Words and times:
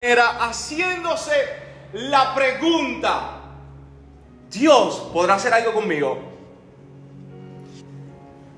era 0.00 0.46
haciéndose 0.46 1.32
la 1.94 2.32
pregunta, 2.32 3.40
Dios 4.48 5.08
podrá 5.12 5.34
hacer 5.34 5.52
algo 5.52 5.72
conmigo. 5.72 6.16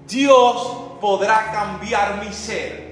Dios 0.06 0.98
podrá 1.00 1.50
cambiar 1.50 2.22
mi 2.22 2.30
ser. 2.34 2.90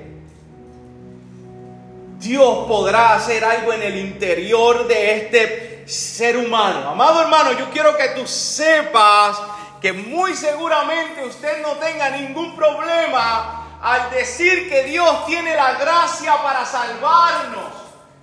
Dios 2.19 2.67
podrá 2.67 3.17
hacer 3.17 3.45
algo 3.45 3.75
en 3.75 3.83
el 3.83 3.99
interior 3.99 4.89
de 4.89 5.17
este 5.17 5.85
ser 5.87 6.39
humano. 6.39 6.89
Amado 6.89 7.21
hermano, 7.21 7.53
yo 7.53 7.69
quiero 7.71 7.99
que 7.99 8.09
tú 8.11 8.27
sepas 8.27 9.39
que 9.79 9.93
muy 9.93 10.35
seguramente 10.35 11.23
usted 11.23 11.61
no 11.61 11.73
tenga 11.73 12.09
ningún 12.09 12.57
problema 12.57 13.79
al 13.83 14.11
decir 14.11 14.71
que 14.71 14.85
Dios 14.85 15.27
tiene 15.27 15.55
la 15.55 15.75
gracia 15.75 16.43
para 16.43 16.65
salvarnos. 16.65 17.78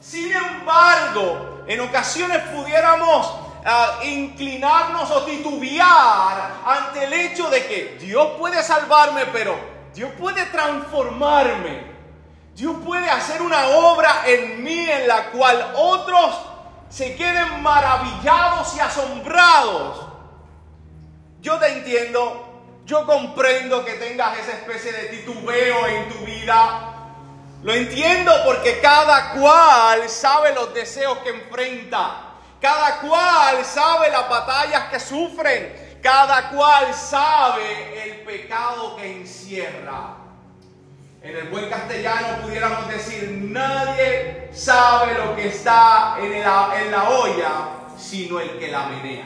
Sin 0.07 0.31
embargo, 0.31 1.63
en 1.65 1.79
ocasiones 1.79 2.39
pudiéramos 2.49 3.33
ah, 3.65 3.99
inclinarnos 4.03 5.09
o 5.09 5.23
titubear 5.23 6.51
ante 6.63 7.05
el 7.05 7.13
hecho 7.13 7.49
de 7.49 7.65
que 7.65 7.97
Dios 7.99 8.33
puede 8.37 8.61
salvarme, 8.61 9.25
pero 9.33 9.57
Dios 9.95 10.11
puede 10.19 10.45
transformarme. 10.45 11.95
Dios 12.53 12.75
puede 12.85 13.09
hacer 13.09 13.41
una 13.41 13.67
obra 13.69 14.21
en 14.27 14.63
mí 14.63 14.87
en 14.87 15.07
la 15.07 15.31
cual 15.31 15.73
otros 15.75 16.35
se 16.87 17.15
queden 17.15 17.63
maravillados 17.63 18.75
y 18.75 18.79
asombrados. 18.81 20.05
Yo 21.41 21.57
te 21.57 21.79
entiendo, 21.79 22.63
yo 22.85 23.07
comprendo 23.07 23.83
que 23.83 23.93
tengas 23.93 24.37
esa 24.37 24.51
especie 24.51 24.91
de 24.91 25.03
titubeo 25.05 25.87
en 25.87 26.09
tu 26.09 26.19
vida, 26.25 26.94
lo 27.65 27.73
entiendo 27.73 28.31
porque 28.45 28.79
cada 28.79 29.31
cual 29.31 30.07
sabe 30.07 30.53
los 30.53 30.71
deseos 30.71 31.17
que 31.23 31.31
enfrenta. 31.31 32.33
Cada 32.61 32.99
cual 32.99 33.65
sabe 33.65 34.11
las 34.11 34.29
batallas 34.29 34.83
que 34.91 34.99
sufren. 34.99 35.97
Cada 35.99 36.51
cual 36.51 36.93
sabe 36.93 38.03
el 38.03 38.17
pecado 38.17 38.95
que 38.95 39.11
encierra. 39.11 40.15
En 41.23 41.35
el 41.35 41.49
buen 41.49 41.67
castellano 41.67 42.43
pudiéramos 42.43 42.87
decir, 42.87 43.31
nadie 43.31 44.47
sabe 44.53 45.15
lo 45.15 45.35
que 45.35 45.47
está 45.47 46.17
en 46.19 46.43
la, 46.91 47.09
olla, 47.09 47.49
sino 47.97 48.41
el 48.41 48.59
que 48.59 48.67
la 48.67 48.85
menea. 48.85 49.25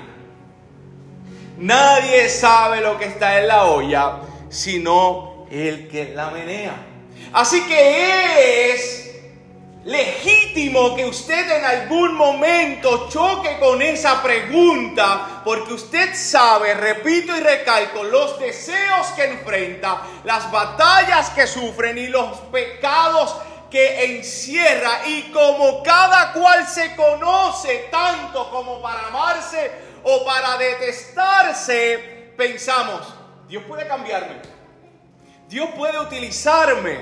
Nadie 1.58 2.30
sabe 2.30 2.80
lo 2.80 2.98
que 2.98 3.04
está 3.04 3.38
en 3.38 3.50
la 3.50 3.66
olla, 3.66 4.20
sino 4.48 5.46
el 5.52 5.90
que 5.90 6.14
la 6.16 6.30
menea. 6.30 6.89
Así 7.34 7.62
que 7.68 8.74
es 8.74 9.10
legítimo 9.86 10.96
que 10.96 11.06
usted 11.06 11.50
en 11.58 11.66
algún 11.66 12.14
momento 12.14 13.10
choque 13.10 13.58
con 13.60 13.82
esa 13.82 14.22
pregunta, 14.22 15.42
porque 15.44 15.74
usted 15.74 16.14
sabe, 16.16 16.74
repito 16.74 17.36
y 17.36 17.40
recalco, 17.40 18.04
los 18.04 18.40
deseos 18.40 19.08
que 19.16 19.26
enfrenta, 19.26 20.02
las 20.24 20.52
batallas 20.52 21.30
que 21.32 21.48
sufren 21.48 21.98
y 21.98 22.08
los 22.08 22.38
pecados 22.52 23.36
que 23.70 24.18
encierra. 24.18 25.02
Y 25.06 25.32
como 25.32 25.82
cada 25.84 26.34
cual 26.34 26.68
se 26.68 26.96
conoce 26.96 27.88
tanto 27.92 28.50
como 28.50 28.82
para 28.82 29.08
amarse 29.08 29.72
o 30.04 30.26
para 30.26 30.58
detestarse, 30.58 32.34
pensamos, 32.36 33.02
Dios 33.48 33.64
puede 33.68 33.88
cambiarme. 33.88 34.49
Dios 35.50 35.70
puede 35.76 36.00
utilizarme. 36.00 37.00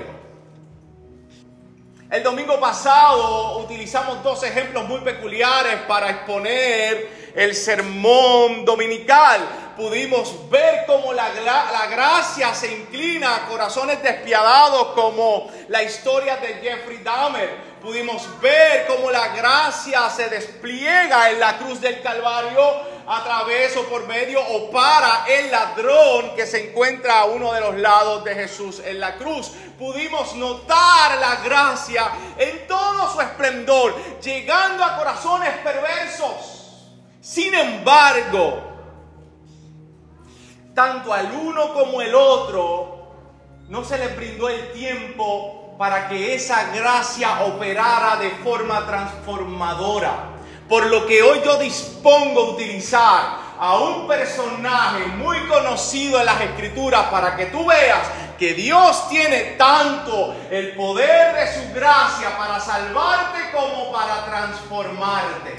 El 2.10 2.22
domingo 2.22 2.58
pasado 2.58 3.58
utilizamos 3.58 4.22
dos 4.22 4.42
ejemplos 4.42 4.88
muy 4.88 5.00
peculiares 5.00 5.80
para 5.86 6.08
exponer 6.08 7.32
el 7.36 7.54
sermón 7.54 8.64
dominical. 8.64 9.74
Pudimos 9.76 10.48
ver 10.48 10.86
cómo 10.86 11.12
la, 11.12 11.28
la, 11.44 11.86
gracia 11.90 12.54
se 12.54 12.72
inclina 12.72 13.36
a 13.36 13.48
corazones 13.48 14.02
despiadados 14.02 14.94
como 14.94 15.50
la 15.68 15.82
historia 15.82 16.38
de 16.38 16.54
Jeffrey 16.54 17.02
Dahmer. 17.04 17.50
Pudimos 17.82 18.26
ver 18.40 18.86
cómo 18.86 19.10
la 19.10 19.28
gracia 19.36 20.08
se 20.08 20.30
despliega 20.30 21.30
en 21.30 21.38
la 21.38 21.58
cruz 21.58 21.82
del 21.82 22.00
Calvario 22.00 22.87
a 23.08 23.24
través 23.24 23.74
o 23.76 23.84
por 23.84 24.06
medio 24.06 24.40
o 24.40 24.70
para 24.70 25.24
el 25.26 25.50
ladrón 25.50 26.36
que 26.36 26.46
se 26.46 26.68
encuentra 26.68 27.20
a 27.20 27.24
uno 27.24 27.52
de 27.54 27.60
los 27.60 27.76
lados 27.76 28.22
de 28.22 28.34
Jesús 28.34 28.82
en 28.84 29.00
la 29.00 29.16
cruz. 29.16 29.52
Pudimos 29.78 30.34
notar 30.34 31.16
la 31.18 31.36
gracia 31.36 32.10
en 32.36 32.66
todo 32.66 33.10
su 33.10 33.20
esplendor, 33.20 33.94
llegando 34.20 34.84
a 34.84 34.96
corazones 34.96 35.50
perversos. 35.64 36.86
Sin 37.20 37.54
embargo, 37.54 38.62
tanto 40.74 41.12
al 41.12 41.32
uno 41.32 41.72
como 41.72 42.02
el 42.02 42.14
otro, 42.14 42.98
no 43.68 43.84
se 43.84 43.98
les 43.98 44.14
brindó 44.16 44.50
el 44.50 44.72
tiempo 44.72 45.76
para 45.78 46.08
que 46.08 46.34
esa 46.34 46.72
gracia 46.72 47.44
operara 47.44 48.16
de 48.16 48.30
forma 48.30 48.86
transformadora. 48.86 50.37
Por 50.68 50.86
lo 50.86 51.06
que 51.06 51.22
hoy 51.22 51.40
yo 51.44 51.56
dispongo 51.56 52.40
a 52.40 52.50
utilizar 52.50 53.38
a 53.58 53.78
un 53.78 54.06
personaje 54.06 55.06
muy 55.16 55.38
conocido 55.48 56.20
en 56.20 56.26
las 56.26 56.40
escrituras 56.42 57.06
para 57.06 57.34
que 57.36 57.46
tú 57.46 57.64
veas 57.64 58.06
que 58.38 58.54
Dios 58.54 59.08
tiene 59.08 59.56
tanto 59.56 60.36
el 60.50 60.76
poder 60.76 61.34
de 61.34 61.54
su 61.54 61.74
gracia 61.74 62.36
para 62.36 62.60
salvarte 62.60 63.50
como 63.52 63.90
para 63.90 64.26
transformarte. 64.26 65.56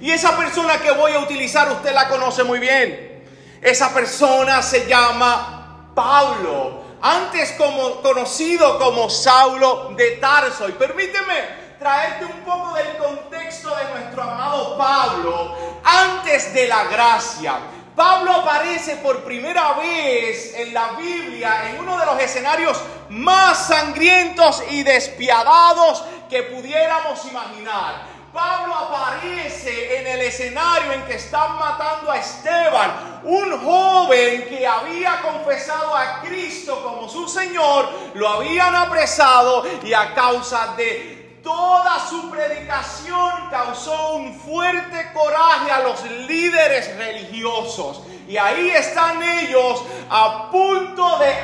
Y 0.00 0.10
esa 0.12 0.34
persona 0.36 0.78
que 0.78 0.92
voy 0.92 1.12
a 1.12 1.18
utilizar 1.18 1.70
usted 1.72 1.92
la 1.92 2.08
conoce 2.08 2.42
muy 2.44 2.58
bien. 2.58 3.22
Esa 3.60 3.92
persona 3.92 4.62
se 4.62 4.86
llama 4.86 5.90
Pablo, 5.94 6.82
antes 7.02 7.52
como 7.52 8.00
conocido 8.00 8.78
como 8.78 9.10
Saulo 9.10 9.90
de 9.96 10.12
Tarso. 10.12 10.68
Y 10.70 10.72
permíteme 10.72 11.34
traerte 11.78 12.24
un 12.24 12.40
poco 12.44 12.74
del 12.74 12.96
contexto 12.96 13.39
de 13.50 14.00
nuestro 14.00 14.22
amado 14.22 14.78
Pablo 14.78 15.56
antes 15.82 16.54
de 16.54 16.68
la 16.68 16.84
gracia. 16.84 17.58
Pablo 17.96 18.32
aparece 18.32 18.94
por 18.98 19.24
primera 19.24 19.72
vez 19.72 20.54
en 20.54 20.72
la 20.72 20.92
Biblia 20.92 21.68
en 21.68 21.80
uno 21.80 21.98
de 21.98 22.06
los 22.06 22.20
escenarios 22.20 22.80
más 23.08 23.66
sangrientos 23.66 24.62
y 24.70 24.84
despiadados 24.84 26.04
que 26.30 26.44
pudiéramos 26.44 27.24
imaginar. 27.24 28.20
Pablo 28.32 28.72
aparece 28.72 29.98
en 29.98 30.06
el 30.06 30.20
escenario 30.20 30.92
en 30.92 31.02
que 31.02 31.16
están 31.16 31.58
matando 31.58 32.12
a 32.12 32.18
Esteban, 32.18 33.20
un 33.24 33.64
joven 33.64 34.46
que 34.48 34.64
había 34.64 35.20
confesado 35.22 35.96
a 35.96 36.20
Cristo 36.20 36.80
como 36.84 37.08
su 37.08 37.26
Señor, 37.26 37.90
lo 38.14 38.28
habían 38.28 38.76
apresado 38.76 39.66
y 39.82 39.92
a 39.92 40.14
causa 40.14 40.74
de 40.76 41.19
Toda 41.42 41.98
su 42.08 42.30
predicación 42.30 43.48
causó 43.50 44.14
un 44.14 44.34
fuerte 44.34 45.10
coraje 45.14 45.70
a 45.70 45.80
los 45.80 46.02
líderes 46.28 46.96
religiosos. 46.96 48.02
Y 48.28 48.36
ahí 48.36 48.68
están 48.70 49.22
ellos 49.22 49.82
a 50.08 50.50
punto 50.50 51.18
de 51.18 51.34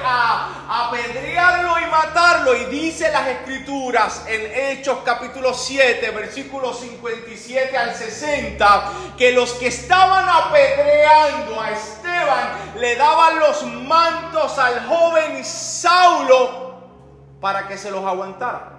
apedrearlo 0.68 1.80
y 1.80 1.90
matarlo. 1.90 2.54
Y 2.54 2.66
dice 2.66 3.10
las 3.10 3.26
escrituras 3.26 4.24
en 4.28 4.52
Hechos 4.54 4.98
capítulo 5.04 5.54
7, 5.54 6.10
versículos 6.10 6.78
57 6.80 7.76
al 7.76 7.94
60, 7.94 8.92
que 9.16 9.32
los 9.32 9.54
que 9.54 9.68
estaban 9.68 10.28
apedreando 10.28 11.60
a 11.60 11.70
Esteban 11.70 12.74
le 12.76 12.96
daban 12.96 13.40
los 13.40 13.62
mantos 13.64 14.58
al 14.58 14.86
joven 14.86 15.44
Saulo 15.44 16.82
para 17.40 17.66
que 17.66 17.78
se 17.78 17.90
los 17.90 18.04
aguantara. 18.04 18.75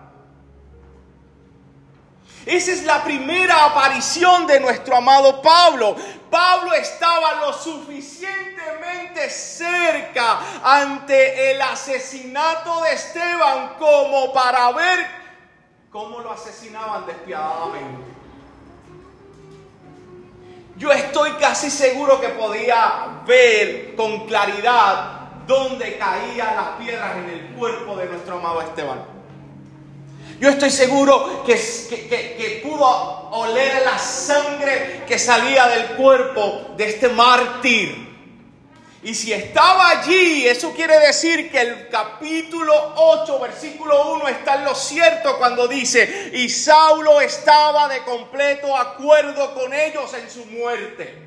Esa 2.48 2.72
es 2.72 2.84
la 2.84 3.04
primera 3.04 3.66
aparición 3.66 4.48
de 4.48 4.62
nuestro 4.62 4.96
amado 4.96 5.42
Pablo. 5.42 5.98
Pablo 6.32 6.74
estaba 6.74 7.42
lo 7.42 7.52
suficientemente 7.52 9.30
cerca 9.30 10.40
ante 10.64 11.52
el 11.52 11.62
asesinato 11.62 12.84
de 12.84 12.94
Esteban 12.94 13.74
como 13.78 14.32
para 14.32 14.72
ver 14.72 15.08
cómo 15.92 16.22
lo 16.22 16.32
asesinaban 16.32 17.06
despiadadamente. 17.06 18.12
Yo 20.78 20.90
estoy 20.94 21.32
casi 21.34 21.70
seguro 21.70 22.22
que 22.22 22.30
podía 22.30 23.24
ver 23.26 23.94
con 23.98 24.26
claridad 24.26 25.32
dónde 25.46 25.98
caían 25.98 26.56
las 26.56 26.70
piedras 26.78 27.18
en 27.18 27.30
el 27.30 27.48
cuerpo 27.58 27.98
de 27.98 28.06
nuestro 28.06 28.38
amado 28.38 28.62
Esteban. 28.62 29.17
Yo 30.40 30.50
estoy 30.50 30.70
seguro 30.70 31.44
que, 31.46 31.56
que, 31.56 32.62
pudo 32.64 32.86
oler 33.32 33.82
la 33.84 33.98
sangre 33.98 35.04
que 35.08 35.18
salía 35.18 35.68
del 35.68 35.86
cuerpo 35.96 36.74
de 36.78 36.90
este 36.90 37.10
mártir. 37.10 38.06
Y 39.02 39.16
si 39.16 39.34
estaba 39.34 39.90
allí, 39.90 40.48
eso 40.48 40.74
quiere 40.74 41.00
decir 41.00 41.52
que 41.52 41.60
el 41.60 41.90
capítulo 41.90 42.94
8, 42.98 43.40
versículo 43.40 44.14
1 44.14 44.28
está 44.28 44.56
en 44.56 44.66
lo 44.66 44.76
cierto 44.76 45.38
cuando 45.38 45.68
dice, 45.68 46.32
y 46.34 46.50
Saulo 46.50 47.22
estaba 47.22 47.88
de 47.88 48.04
completo 48.04 48.76
acuerdo 48.76 49.54
con 49.56 49.74
ellos 49.74 50.14
en 50.14 50.30
su 50.30 50.46
muerte. 50.46 51.27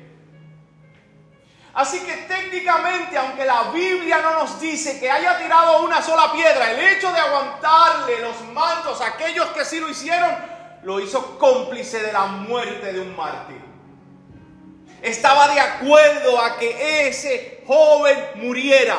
Así 1.73 2.01
que 2.01 2.13
técnicamente, 2.27 3.17
aunque 3.17 3.45
la 3.45 3.71
Biblia 3.71 4.19
no 4.21 4.39
nos 4.39 4.59
dice 4.59 4.99
que 4.99 5.09
haya 5.09 5.37
tirado 5.37 5.83
una 5.83 6.01
sola 6.01 6.31
piedra, 6.33 6.71
el 6.71 6.79
hecho 6.79 7.11
de 7.11 7.19
aguantarle 7.19 8.19
los 8.19 8.41
mantos 8.53 8.99
a 8.99 9.07
aquellos 9.07 9.47
que 9.47 9.63
sí 9.63 9.79
lo 9.79 9.87
hicieron, 9.87 10.35
lo 10.83 10.99
hizo 10.99 11.37
cómplice 11.37 12.01
de 12.01 12.11
la 12.11 12.25
muerte 12.25 12.91
de 12.91 12.99
un 12.99 13.15
mártir. 13.15 13.61
Estaba 15.01 15.47
de 15.47 15.59
acuerdo 15.59 16.41
a 16.41 16.57
que 16.57 17.07
ese 17.07 17.63
joven 17.65 18.17
muriera. 18.35 18.97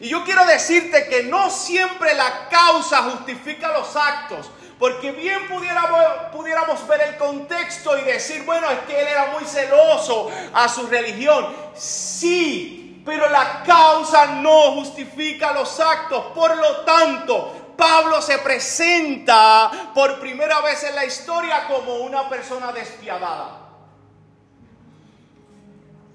Y 0.00 0.08
yo 0.08 0.24
quiero 0.24 0.44
decirte 0.46 1.08
que 1.08 1.24
no 1.24 1.50
siempre 1.50 2.14
la 2.14 2.48
causa 2.48 3.02
justifica 3.02 3.72
los 3.72 3.94
actos. 3.96 4.50
Porque 4.82 5.12
bien 5.12 5.46
pudiéramos, 5.46 6.88
ver 6.88 7.02
el 7.02 7.16
contexto 7.16 7.96
y 7.96 8.02
decir, 8.02 8.42
bueno, 8.44 8.68
es 8.68 8.80
que 8.80 9.00
él 9.00 9.06
era 9.06 9.26
muy 9.26 9.44
celoso 9.44 10.28
a 10.52 10.68
su 10.68 10.88
religión. 10.88 11.54
Sí, 11.72 13.00
pero 13.06 13.30
la 13.30 13.62
causa 13.62 14.26
no 14.26 14.72
justifica 14.72 15.52
los 15.52 15.78
actos. 15.78 16.24
Por 16.34 16.56
lo 16.56 16.78
tanto, 16.78 17.74
Pablo 17.76 18.20
se 18.20 18.38
presenta 18.38 19.70
por 19.94 20.18
primera 20.18 20.60
vez 20.62 20.82
en 20.82 20.96
la 20.96 21.04
historia 21.04 21.68
como 21.68 21.98
una 21.98 22.28
persona 22.28 22.72
despiadada. 22.72 23.60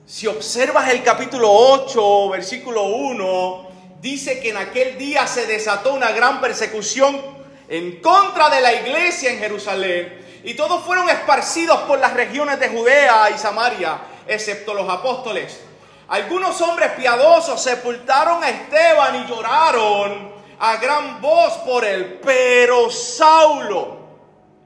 Si 0.05 0.27
observas 0.27 0.89
el 0.89 1.03
capítulo 1.03 1.49
8, 1.49 2.29
versículo 2.31 2.83
1, 2.83 3.69
dice 4.01 4.41
que 4.41 4.49
en 4.49 4.57
aquel 4.57 4.97
día 4.97 5.25
se 5.25 5.45
desató 5.45 5.93
una 5.93 6.11
gran 6.11 6.41
persecución 6.41 7.37
en 7.69 8.01
contra 8.01 8.49
de 8.49 8.61
la 8.61 8.73
iglesia 8.73 9.31
en 9.31 9.39
Jerusalén, 9.39 10.25
y 10.43 10.53
todos 10.53 10.83
fueron 10.83 11.09
esparcidos 11.09 11.81
por 11.81 11.99
las 11.99 12.13
regiones 12.13 12.59
de 12.59 12.69
Judea 12.69 13.29
y 13.29 13.37
Samaria, 13.37 13.99
excepto 14.27 14.73
los 14.73 14.89
apóstoles. 14.89 15.59
Algunos 16.07 16.61
hombres 16.61 16.91
piadosos 16.93 17.61
sepultaron 17.61 18.41
a 18.41 18.49
Esteban 18.49 19.15
y 19.15 19.27
lloraron 19.27 20.31
a 20.59 20.77
gran 20.77 21.21
voz 21.21 21.53
por 21.65 21.83
él, 21.83 22.19
pero 22.23 22.89
Saulo, 22.89 23.97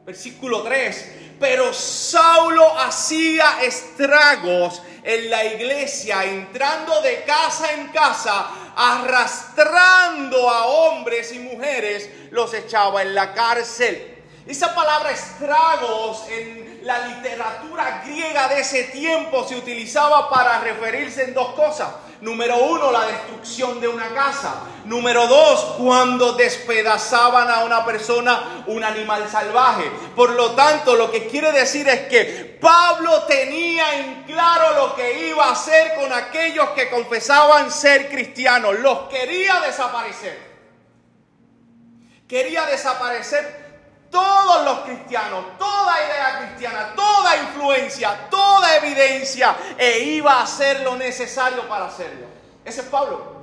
versículo 0.06 0.62
3, 0.62 1.15
pero 1.39 1.74
Saulo 1.74 2.77
hacía 2.77 3.63
estragos 3.63 4.83
en 5.03 5.30
la 5.31 5.44
iglesia, 5.44 6.24
entrando 6.25 7.01
de 7.01 7.24
casa 7.24 7.74
en 7.74 7.88
casa, 7.88 8.48
arrastrando 8.76 10.50
a 10.50 10.66
hombres 10.66 11.32
y 11.34 11.40
mujeres, 11.40 12.10
los 12.32 12.54
echaba 12.54 13.02
en 13.02 13.16
la 13.16 13.34
cárcel. 13.34 14.18
Esa 14.48 14.74
palabra 14.74 15.12
estragos 15.12 16.26
en 16.30 16.82
la 16.84 17.08
literatura 17.08 18.02
griega 18.06 18.48
de 18.48 18.62
ese 18.62 18.86
tiempo 18.86 19.48
se 19.48 19.56
utilizaba 19.56 20.30
para 20.30 20.60
referirse 20.60 21.24
en 21.24 21.34
dos 21.34 21.54
cosas. 21.54 21.90
Número 22.22 22.56
uno, 22.58 22.92
la 22.92 23.08
destrucción 23.08 23.82
de 23.82 23.88
una 23.88 24.14
casa. 24.14 24.62
Número 24.86 25.26
dos, 25.28 25.76
cuando 25.80 26.34
despedazaban 26.34 27.50
a 27.50 27.64
una 27.64 27.84
persona, 27.84 28.64
un 28.68 28.84
animal 28.84 29.28
salvaje. 29.28 29.90
Por 30.16 30.30
lo 30.32 30.52
tanto, 30.52 30.96
lo 30.96 31.10
que 31.10 31.28
quiere 31.28 31.52
decir 31.52 31.88
es 31.90 32.02
que 32.02 32.60
Pablo 32.62 33.24
tenía 33.24 33.96
en 33.96 34.24
claro 34.24 34.76
lo 34.76 34.96
que 34.96 35.30
iba 35.30 35.46
a 35.46 35.54
hacer 35.54 35.96
con 35.96 36.14
aquellos 36.14 36.70
que 36.70 36.92
confesaban 36.92 37.72
ser 37.72 38.10
cristianos. 38.10 38.80
Los 38.80 39.10
quería 39.10 39.60
desaparecer. 39.62 40.52
Quería 42.28 42.68
desaparecer 42.68 43.61
todos 44.12 44.66
los 44.66 44.80
cristianos, 44.81 45.58
toda 45.58 45.94
idea 46.06 46.40
cristiana, 46.40 46.94
toda 46.96 47.38
influencia, 47.38 48.28
toda 48.30 48.75
evidencia, 48.78 49.56
e 49.78 50.00
iba 50.00 50.34
a 50.34 50.44
hacer 50.44 50.81
lo 50.81 50.96
necesario 50.98 51.68
para 51.68 51.86
hacerlo. 51.86 52.28
Ese 52.63 52.81
es 52.81 52.88
Pablo. 52.88 53.42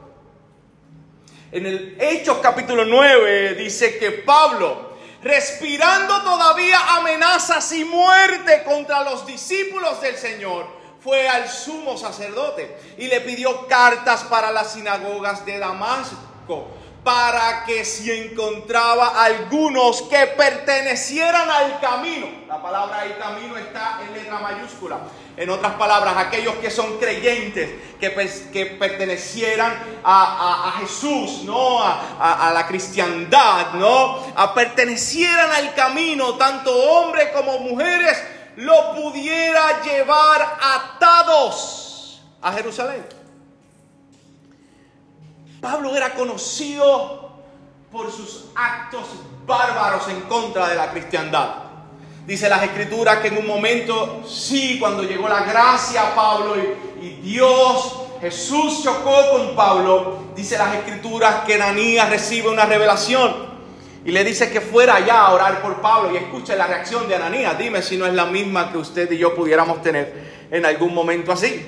En 1.50 1.64
el 1.64 1.96
Hechos 1.98 2.38
capítulo 2.42 2.84
9 2.84 3.54
dice 3.54 3.98
que 3.98 4.10
Pablo, 4.12 4.98
respirando 5.22 6.20
todavía 6.22 6.96
amenazas 6.96 7.72
y 7.72 7.84
muerte 7.84 8.62
contra 8.64 9.02
los 9.02 9.26
discípulos 9.26 10.00
del 10.02 10.16
Señor, 10.16 10.66
fue 11.02 11.26
al 11.26 11.48
sumo 11.48 11.96
sacerdote 11.96 12.76
y 12.98 13.06
le 13.06 13.22
pidió 13.22 13.66
cartas 13.66 14.24
para 14.24 14.50
las 14.50 14.74
sinagogas 14.74 15.46
de 15.46 15.58
Damasco 15.58 16.68
para 17.08 17.64
que 17.64 17.86
si 17.86 18.12
encontraba 18.12 19.24
algunos 19.24 20.02
que 20.02 20.26
pertenecieran 20.26 21.48
al 21.48 21.80
camino, 21.80 22.26
la 22.46 22.60
palabra 22.60 23.00
ahí 23.00 23.16
camino 23.18 23.56
está 23.56 24.00
en 24.06 24.12
letra 24.12 24.38
mayúscula, 24.40 24.98
en 25.34 25.48
otras 25.48 25.72
palabras, 25.76 26.14
aquellos 26.18 26.56
que 26.56 26.70
son 26.70 26.98
creyentes, 26.98 27.70
que, 27.98 28.10
pertenecieran 28.78 29.72
a, 30.04 30.74
Jesús, 30.80 31.44
¿no? 31.44 31.82
A, 31.82 32.46
a, 32.46 32.52
la 32.52 32.66
cristiandad, 32.66 33.72
¿no? 33.72 34.18
A 34.36 34.52
pertenecieran 34.52 35.50
al 35.50 35.74
camino, 35.74 36.34
tanto 36.34 36.70
hombres 36.76 37.30
como 37.34 37.58
mujeres, 37.60 38.22
lo 38.56 38.94
pudiera 38.96 39.80
llevar 39.80 40.58
atados 40.60 42.20
a 42.42 42.52
Jerusalén. 42.52 43.17
Pablo 45.60 45.96
era 45.96 46.14
conocido 46.14 47.30
por 47.90 48.12
sus 48.12 48.46
actos 48.54 49.06
bárbaros 49.46 50.08
en 50.08 50.20
contra 50.22 50.68
de 50.68 50.76
la 50.76 50.90
cristiandad. 50.90 51.48
Dice 52.26 52.48
las 52.48 52.62
escrituras 52.62 53.18
que 53.18 53.28
en 53.28 53.38
un 53.38 53.46
momento, 53.46 54.22
sí, 54.28 54.78
cuando 54.78 55.02
llegó 55.02 55.28
la 55.28 55.40
gracia 55.44 56.08
a 56.08 56.14
Pablo 56.14 56.54
y, 57.00 57.08
Dios, 57.22 58.02
Jesús 58.20 58.82
chocó 58.84 59.30
con 59.32 59.56
Pablo, 59.56 60.18
dice 60.36 60.58
las 60.58 60.74
escrituras 60.74 61.44
que 61.46 61.54
Ananías 61.54 62.08
recibe 62.10 62.50
una 62.50 62.66
revelación 62.66 63.48
y 64.04 64.12
le 64.12 64.24
dice 64.24 64.50
que 64.50 64.60
fuera 64.60 64.96
allá 64.96 65.22
a 65.22 65.32
orar 65.32 65.62
por 65.62 65.80
Pablo 65.80 66.12
y 66.12 66.18
escucha 66.18 66.54
la 66.54 66.66
reacción 66.66 67.08
de 67.08 67.16
Ananías. 67.16 67.58
Dime 67.58 67.82
si 67.82 67.96
no 67.96 68.06
es 68.06 68.14
la 68.14 68.26
misma 68.26 68.70
que 68.70 68.78
usted 68.78 69.10
y 69.10 69.18
yo 69.18 69.34
pudiéramos 69.34 69.82
tener 69.82 70.46
en 70.50 70.64
algún 70.66 70.94
momento 70.94 71.32
así. 71.32 71.66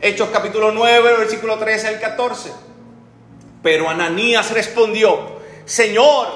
Hechos 0.00 0.30
capítulo 0.32 0.72
9, 0.72 1.16
versículo 1.18 1.58
13 1.58 1.88
al 1.88 2.00
14. 2.00 2.67
Pero 3.62 3.88
Ananías 3.88 4.50
respondió, 4.50 5.38
Señor, 5.64 6.28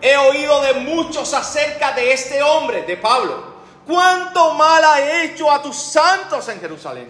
he 0.00 0.16
oído 0.16 0.60
de 0.62 0.74
muchos 0.74 1.34
acerca 1.34 1.92
de 1.92 2.12
este 2.12 2.42
hombre, 2.42 2.82
de 2.82 2.96
Pablo. 2.96 3.58
¿Cuánto 3.86 4.54
mal 4.54 4.84
ha 4.84 5.22
hecho 5.22 5.50
a 5.50 5.62
tus 5.62 5.76
santos 5.76 6.48
en 6.48 6.60
Jerusalén? 6.60 7.08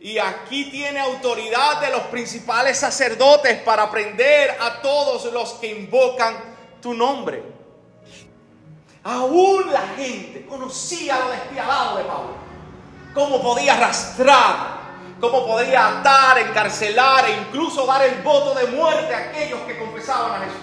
Y 0.00 0.16
aquí 0.16 0.70
tiene 0.70 0.98
autoridad 0.98 1.80
de 1.80 1.90
los 1.90 2.02
principales 2.02 2.78
sacerdotes 2.78 3.60
para 3.62 3.90
prender 3.90 4.56
a 4.60 4.80
todos 4.80 5.30
los 5.32 5.54
que 5.54 5.66
invocan 5.66 6.36
tu 6.80 6.94
nombre. 6.94 7.42
Aún 9.02 9.70
la 9.72 9.82
gente 9.96 10.46
conocía 10.46 11.18
lo 11.18 11.30
despiadado 11.30 11.98
de 11.98 12.04
Pablo. 12.04 12.34
Cómo 13.12 13.42
podía 13.42 13.74
arrastrar 13.74 14.79
cómo 15.20 15.46
podría 15.46 16.00
atar, 16.00 16.38
encarcelar 16.38 17.28
e 17.28 17.36
incluso 17.36 17.84
dar 17.86 18.02
el 18.04 18.22
voto 18.22 18.54
de 18.54 18.66
muerte 18.68 19.14
a 19.14 19.18
aquellos 19.18 19.60
que 19.60 19.78
confesaban 19.78 20.42
a 20.42 20.44
Jesús. 20.44 20.60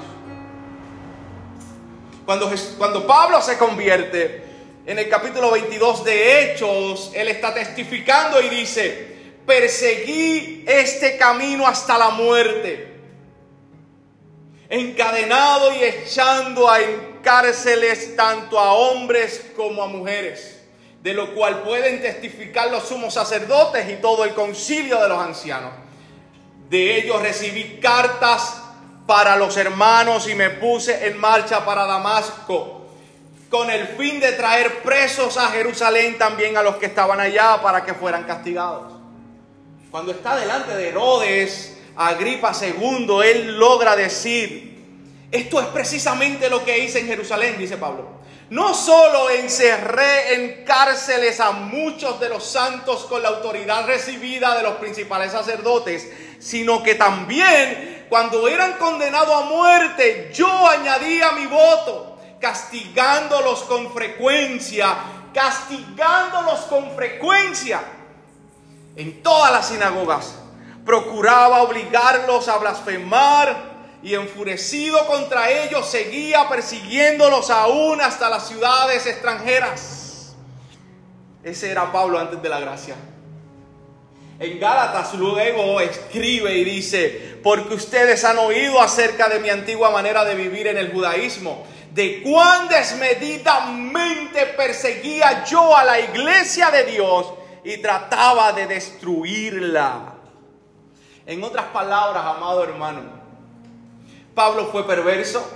Cuando, 2.26 2.52
cuando 2.78 3.08
Pablo 3.08 3.42
se 3.42 3.58
convierte 3.58 4.44
en 4.86 5.00
el 5.00 5.08
capítulo 5.08 5.52
22 5.52 6.04
de 6.04 6.54
Hechos, 6.54 7.12
él 7.14 7.28
está 7.30 7.54
testificando 7.54 8.42
y 8.42 8.50
dice, 8.50 9.16
perseguí 9.46 10.66
este 10.68 11.18
camino 11.18 11.68
hasta 11.68 11.98
la 11.98 12.10
muerte, 12.10 12.96
encadenado 14.70 15.74
y 15.74 15.84
echando 15.84 16.70
a 16.70 16.80
cárceles 17.22 18.16
tanto 18.16 18.60
a 18.60 18.74
hombres 18.74 19.52
como 19.56 19.84
a 19.84 19.88
mujeres 19.88 20.57
de 21.02 21.14
lo 21.14 21.34
cual 21.34 21.64
pueden 21.64 22.02
testificar 22.02 22.72
los 22.72 22.88
sumos 22.88 23.14
sacerdotes 23.14 23.90
y 23.90 23.96
todo 24.02 24.24
el 24.24 24.34
concilio 24.34 25.02
de 25.02 25.10
los 25.10 25.20
ancianos. 25.20 25.72
De 26.70 26.98
ellos 26.98 27.22
recibí 27.22 27.80
cartas 27.80 28.62
para 29.06 29.38
los 29.38 29.56
hermanos 29.56 30.28
y 30.28 30.36
me 30.36 30.50
puse 30.50 31.08
en 31.08 31.18
marcha 31.18 31.64
para 31.64 31.86
Damasco, 31.86 32.86
con 33.50 33.70
el 33.70 33.88
fin 33.88 34.20
de 34.20 34.34
traer 34.34 34.82
presos 34.82 35.38
a 35.38 35.48
Jerusalén 35.48 36.18
también 36.18 36.58
a 36.58 36.64
los 36.64 36.76
que 36.76 36.88
estaban 36.88 37.20
allá 37.20 37.62
para 37.62 37.86
que 37.86 37.94
fueran 37.94 38.26
castigados. 38.26 38.92
Cuando 39.90 40.12
está 40.12 40.36
delante 40.36 40.76
de 40.76 40.90
Herodes, 40.90 41.78
Agripa 41.96 42.52
II, 42.52 43.08
él 43.24 43.58
logra 43.58 43.96
decir, 43.96 44.68
esto 45.32 45.62
es 45.62 45.68
precisamente 45.68 46.50
lo 46.50 46.66
que 46.66 46.78
hice 46.80 47.00
en 47.00 47.08
Jerusalén, 47.08 47.56
dice 47.58 47.78
Pablo. 47.78 48.17
No 48.50 48.74
solo 48.74 49.30
encerré 49.30 50.36
en 50.36 50.64
cárceles 50.64 51.42
a 51.42 51.52
muchos 51.52 52.18
de 52.20 52.30
los 52.30 52.46
santos 52.46 53.06
con 53.06 53.22
la 53.22 53.30
autoridad 53.30 53.86
recibida 53.86 54.56
de 54.56 54.64
los 54.64 54.76
principales 54.76 55.34
sacerdotes, 55.34 56.10
sino 56.40 56.82
que 56.82 56.96
también 56.96 58.06
cuando 58.08 58.48
eran 58.48 58.74
condenados 58.78 59.44
a 59.44 59.46
muerte, 59.48 60.32
yo 60.34 60.48
añadía 60.70 61.34
mi 61.34 61.46
voto, 61.46 62.18
castigándolos 62.40 63.64
con 63.64 63.92
frecuencia, 63.92 64.96
castigándolos 65.34 66.62
con 66.62 66.96
frecuencia 66.96 67.82
en 68.96 69.22
todas 69.22 69.52
las 69.52 69.68
sinagogas. 69.68 70.36
Procuraba 70.86 71.64
obligarlos 71.64 72.48
a 72.48 72.58
blasfemar 72.60 73.67
y 74.04 74.14
enfurecido 74.14 75.06
contra 75.08 75.50
ellos 75.50 75.88
seguía 75.88 76.48
persiguiéndolos 76.48 77.50
aún 77.50 78.00
hasta 78.02 78.30
las 78.30 78.48
ciudades 78.48 79.06
extranjeras. 79.06 80.36
Ese 81.44 81.72
era 81.72 81.92
Pablo 81.92 82.20
antes 82.20 82.42
de 82.42 82.50
la 82.50 82.60
gracia. 82.60 82.96
En 84.40 84.60
Gálatas 84.60 85.16
luego 85.16 85.80
escribe 85.80 86.56
y 86.56 86.64
dice, 86.64 87.40
porque 87.42 87.74
ustedes 87.74 88.24
han 88.24 88.38
oído 88.38 88.80
acerca 88.80 89.28
de 89.30 89.40
mi 89.40 89.50
antigua 89.50 89.90
manera 89.90 90.24
de 90.26 90.36
vivir 90.36 90.68
en 90.68 90.78
el 90.78 90.92
judaísmo, 90.92 91.66
de 91.92 92.22
cuán 92.22 92.68
desmedidamente 92.68 94.46
perseguía 94.58 95.44
yo 95.44 95.76
a 95.76 95.84
la 95.84 96.00
iglesia 96.00 96.70
de 96.70 96.84
Dios 96.84 97.34
y 97.64 97.78
trataba 97.78 98.52
de 98.52 98.68
destruirla. 98.68 100.14
En 101.26 101.44
otras 101.44 101.66
palabras, 101.68 102.24
amado 102.24 102.64
hermano, 102.64 103.17
Pablo 104.38 104.70
fue 104.72 104.86
perverso, 104.86 105.52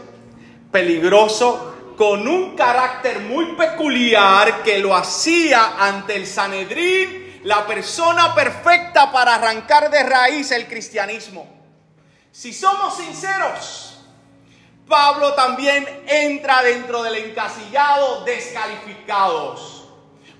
peligroso, 0.71 1.93
con 1.95 2.27
un 2.27 2.55
carácter 2.55 3.19
muy 3.19 3.53
peculiar 3.53 4.63
que 4.63 4.79
lo 4.79 4.95
hacía 4.95 5.75
ante 5.77 6.15
el 6.15 6.25
Sanedrín 6.25 7.41
la 7.43 7.67
persona 7.67 8.33
perfecta 8.33 9.11
para 9.11 9.35
arrancar 9.35 9.91
de 9.91 10.01
raíz 10.01 10.49
el 10.49 10.67
cristianismo. 10.67 11.47
Si 12.31 12.51
somos 12.51 12.97
sinceros, 12.97 13.99
Pablo 14.87 15.35
también 15.35 15.87
entra 16.07 16.63
dentro 16.63 17.03
del 17.03 17.13
encasillado 17.17 18.23
descalificados. 18.25 19.89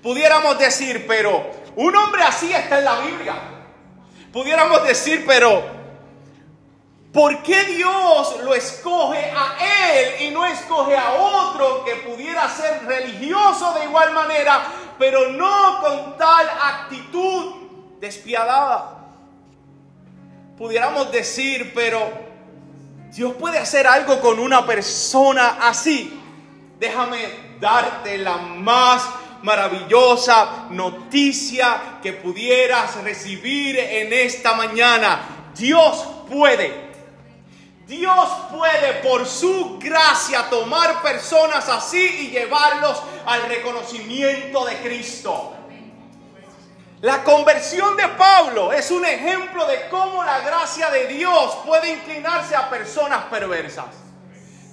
Pudiéramos 0.02 0.58
decir, 0.58 1.04
pero 1.06 1.48
un 1.76 1.94
hombre 1.94 2.24
así 2.24 2.52
está 2.52 2.80
en 2.80 2.84
la 2.86 2.98
Biblia. 3.02 3.34
Pudiéramos 4.32 4.82
decir, 4.82 5.22
pero 5.28 5.81
¿Por 7.12 7.42
qué 7.42 7.64
Dios 7.64 8.40
lo 8.42 8.54
escoge 8.54 9.30
a 9.36 9.56
él 9.92 10.22
y 10.22 10.30
no 10.30 10.46
escoge 10.46 10.96
a 10.96 11.12
otro 11.12 11.84
que 11.84 11.96
pudiera 11.96 12.48
ser 12.48 12.86
religioso 12.86 13.74
de 13.74 13.84
igual 13.84 14.14
manera, 14.14 14.62
pero 14.98 15.28
no 15.28 15.78
con 15.80 16.16
tal 16.16 16.48
actitud 16.48 17.52
despiadada? 18.00 19.08
Pudiéramos 20.56 21.12
decir, 21.12 21.72
pero 21.74 22.00
Dios 23.10 23.34
puede 23.34 23.58
hacer 23.58 23.86
algo 23.86 24.18
con 24.18 24.38
una 24.38 24.64
persona 24.64 25.58
así. 25.60 26.18
Déjame 26.78 27.58
darte 27.60 28.16
la 28.16 28.38
más 28.38 29.06
maravillosa 29.42 30.68
noticia 30.70 31.98
que 32.02 32.14
pudieras 32.14 33.02
recibir 33.04 33.78
en 33.78 34.14
esta 34.14 34.54
mañana. 34.54 35.50
Dios 35.54 36.06
puede 36.30 36.91
Dios 37.92 38.28
puede 38.50 38.94
por 39.06 39.26
su 39.26 39.78
gracia 39.78 40.48
tomar 40.48 41.02
personas 41.02 41.68
así 41.68 42.02
y 42.02 42.30
llevarlos 42.30 43.02
al 43.26 43.42
reconocimiento 43.42 44.64
de 44.64 44.76
Cristo. 44.78 45.52
La 47.02 47.22
conversión 47.22 47.94
de 47.98 48.08
Pablo 48.08 48.72
es 48.72 48.90
un 48.90 49.04
ejemplo 49.04 49.66
de 49.66 49.90
cómo 49.90 50.24
la 50.24 50.40
gracia 50.40 50.88
de 50.88 51.06
Dios 51.08 51.58
puede 51.66 51.92
inclinarse 51.92 52.56
a 52.56 52.70
personas 52.70 53.24
perversas. 53.24 53.88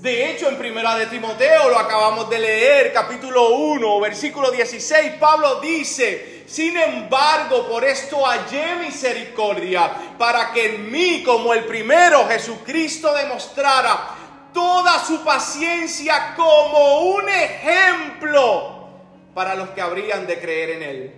De 0.01 0.32
hecho, 0.32 0.48
en 0.48 0.58
Primera 0.58 0.96
de 0.96 1.08
Timoteo, 1.08 1.68
lo 1.68 1.77
acabamos 1.77 2.29
de 2.29 2.39
leer, 2.39 2.94
capítulo 2.94 3.50
1, 3.50 4.00
versículo 4.00 4.50
16, 4.50 5.15
Pablo 5.20 5.60
dice, 5.60 6.46
sin 6.48 6.77
embargo, 6.77 7.68
por 7.68 7.84
esto 7.84 8.24
hallé 8.24 8.77
misericordia, 8.77 9.91
para 10.18 10.53
que 10.53 10.75
en 10.75 10.89
mí, 10.89 11.22
como 11.22 11.53
el 11.53 11.65
primero, 11.65 12.25
Jesucristo 12.29 13.13
demostrara 13.13 14.15
toda 14.53 15.00
su 15.00 15.22
paciencia 15.22 16.34
como 16.38 17.01
un 17.01 17.27
ejemplo 17.27 18.88
para 19.34 19.53
los 19.53 19.68
que 19.72 19.82
habrían 19.82 20.25
de 20.25 20.39
creer 20.39 20.70
en 20.70 20.84
Él, 20.84 21.13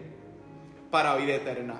para 0.89 1.13
vida 1.17 1.35
eterna. 1.35 1.75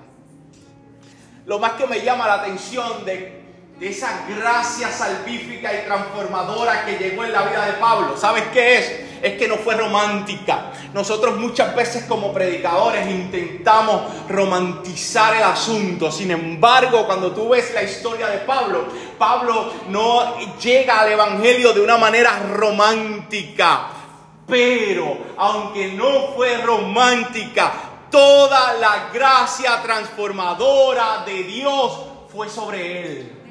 Lo 1.46 1.58
más 1.58 1.72
que 1.72 1.88
me 1.88 2.00
llama 2.02 2.28
la 2.28 2.34
atención 2.34 3.04
de 3.04 3.41
esa 3.82 4.24
gracia 4.28 4.92
salvífica 4.92 5.74
y 5.74 5.84
transformadora 5.84 6.84
que 6.84 6.98
llegó 6.98 7.24
en 7.24 7.32
la 7.32 7.42
vida 7.42 7.66
de 7.66 7.72
Pablo. 7.74 8.16
¿Sabes 8.16 8.44
qué 8.52 8.78
es? 8.78 9.00
Es 9.22 9.38
que 9.38 9.48
no 9.48 9.56
fue 9.56 9.74
romántica. 9.74 10.72
Nosotros 10.94 11.36
muchas 11.36 11.74
veces 11.74 12.04
como 12.04 12.32
predicadores 12.32 13.08
intentamos 13.08 14.02
romantizar 14.28 15.34
el 15.34 15.42
asunto. 15.42 16.12
Sin 16.12 16.30
embargo, 16.30 17.06
cuando 17.06 17.32
tú 17.32 17.48
ves 17.48 17.72
la 17.74 17.82
historia 17.82 18.28
de 18.28 18.38
Pablo, 18.38 18.84
Pablo 19.18 19.72
no 19.88 20.38
llega 20.58 21.00
al 21.00 21.12
Evangelio 21.12 21.72
de 21.72 21.80
una 21.80 21.98
manera 21.98 22.38
romántica. 22.52 23.88
Pero, 24.46 25.18
aunque 25.36 25.92
no 25.92 26.34
fue 26.36 26.58
romántica, 26.58 27.72
toda 28.10 28.74
la 28.74 29.10
gracia 29.12 29.82
transformadora 29.82 31.24
de 31.24 31.42
Dios 31.44 32.00
fue 32.32 32.48
sobre 32.48 33.06
él. 33.06 33.41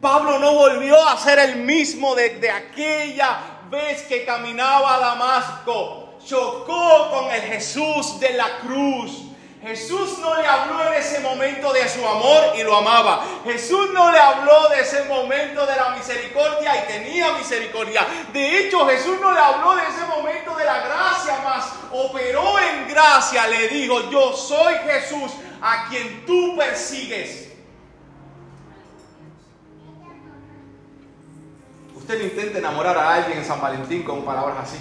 Pablo 0.00 0.38
no 0.38 0.52
volvió 0.52 0.96
a 1.08 1.16
ser 1.16 1.40
el 1.40 1.56
mismo 1.56 2.14
desde 2.14 2.50
aquella 2.50 3.38
vez 3.68 4.02
que 4.02 4.24
caminaba 4.24 4.94
a 4.94 5.00
Damasco. 5.00 6.14
Chocó 6.24 7.10
con 7.10 7.32
el 7.32 7.40
Jesús 7.42 8.20
de 8.20 8.34
la 8.34 8.58
cruz. 8.58 9.24
Jesús 9.60 10.18
no 10.20 10.36
le 10.36 10.46
habló 10.46 10.84
en 10.84 10.94
ese 10.94 11.18
momento 11.18 11.72
de 11.72 11.88
su 11.88 12.06
amor 12.06 12.54
y 12.56 12.62
lo 12.62 12.76
amaba. 12.76 13.24
Jesús 13.44 13.90
no 13.92 14.12
le 14.12 14.18
habló 14.18 14.68
de 14.68 14.82
ese 14.82 15.02
momento 15.04 15.66
de 15.66 15.74
la 15.74 15.90
misericordia 15.90 16.76
y 16.76 16.86
tenía 16.86 17.32
misericordia. 17.32 18.06
De 18.32 18.60
hecho, 18.60 18.86
Jesús 18.86 19.20
no 19.20 19.32
le 19.32 19.40
habló 19.40 19.74
de 19.74 19.82
ese 19.82 20.06
momento 20.06 20.54
de 20.54 20.64
la 20.64 20.78
gracia, 20.78 21.40
más 21.42 21.72
operó 21.90 22.56
en 22.60 22.88
gracia. 22.88 23.48
Le 23.48 23.66
dijo, 23.66 24.08
yo 24.10 24.32
soy 24.32 24.74
Jesús 24.86 25.32
a 25.60 25.88
quien 25.88 26.24
tú 26.24 26.56
persigues. 26.56 27.47
Usted 32.08 32.20
no 32.20 32.24
intenta 32.24 32.58
enamorar 32.58 32.96
a 32.96 33.14
alguien 33.16 33.36
en 33.36 33.44
San 33.44 33.60
Valentín 33.60 34.02
con 34.02 34.24
palabras 34.24 34.56
así. 34.62 34.78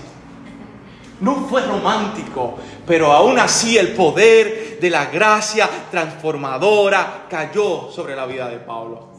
No 1.20 1.46
fue 1.50 1.62
romántico, 1.62 2.58
pero 2.86 3.12
aún 3.12 3.38
así 3.38 3.78
el 3.78 3.92
poder 3.96 4.80
de 4.80 4.90
la 4.90 5.08
gracia 5.08 5.70
transformadora 5.92 7.26
cayó 7.30 7.92
sobre 7.92 8.16
la 8.16 8.26
vida 8.26 8.48
de 8.48 8.60
Pablo. 8.60 9.10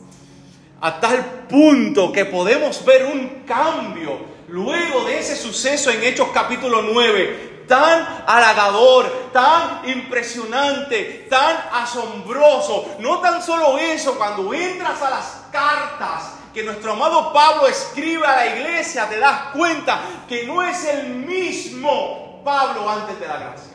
A 0.80 0.98
tal 0.98 1.22
punto 1.50 2.10
que 2.10 2.24
podemos 2.24 2.82
ver 2.82 3.04
un 3.04 3.42
cambio 3.46 4.20
luego 4.48 5.04
de 5.04 5.18
ese 5.18 5.36
suceso 5.36 5.90
en 5.90 6.02
Hechos 6.02 6.28
capítulo 6.32 6.80
9, 6.80 7.64
tan 7.68 8.24
halagador, 8.26 9.28
tan 9.34 9.86
impresionante, 9.86 11.26
tan 11.28 11.58
asombroso. 11.74 12.96
No 13.00 13.18
tan 13.18 13.42
solo 13.42 13.76
eso, 13.76 14.16
cuando 14.16 14.54
entras 14.54 15.02
a 15.02 15.10
las 15.10 15.42
cartas 15.52 16.37
que 16.52 16.62
nuestro 16.62 16.92
amado 16.92 17.32
Pablo 17.32 17.66
escribe 17.66 18.26
a 18.26 18.36
la 18.36 18.46
iglesia, 18.46 19.08
te 19.08 19.18
das 19.18 19.52
cuenta 19.52 20.00
que 20.28 20.46
no 20.46 20.62
es 20.62 20.84
el 20.84 21.08
mismo 21.08 22.42
Pablo 22.44 22.88
antes 22.88 23.18
de 23.20 23.28
la 23.28 23.38
gracia. 23.38 23.72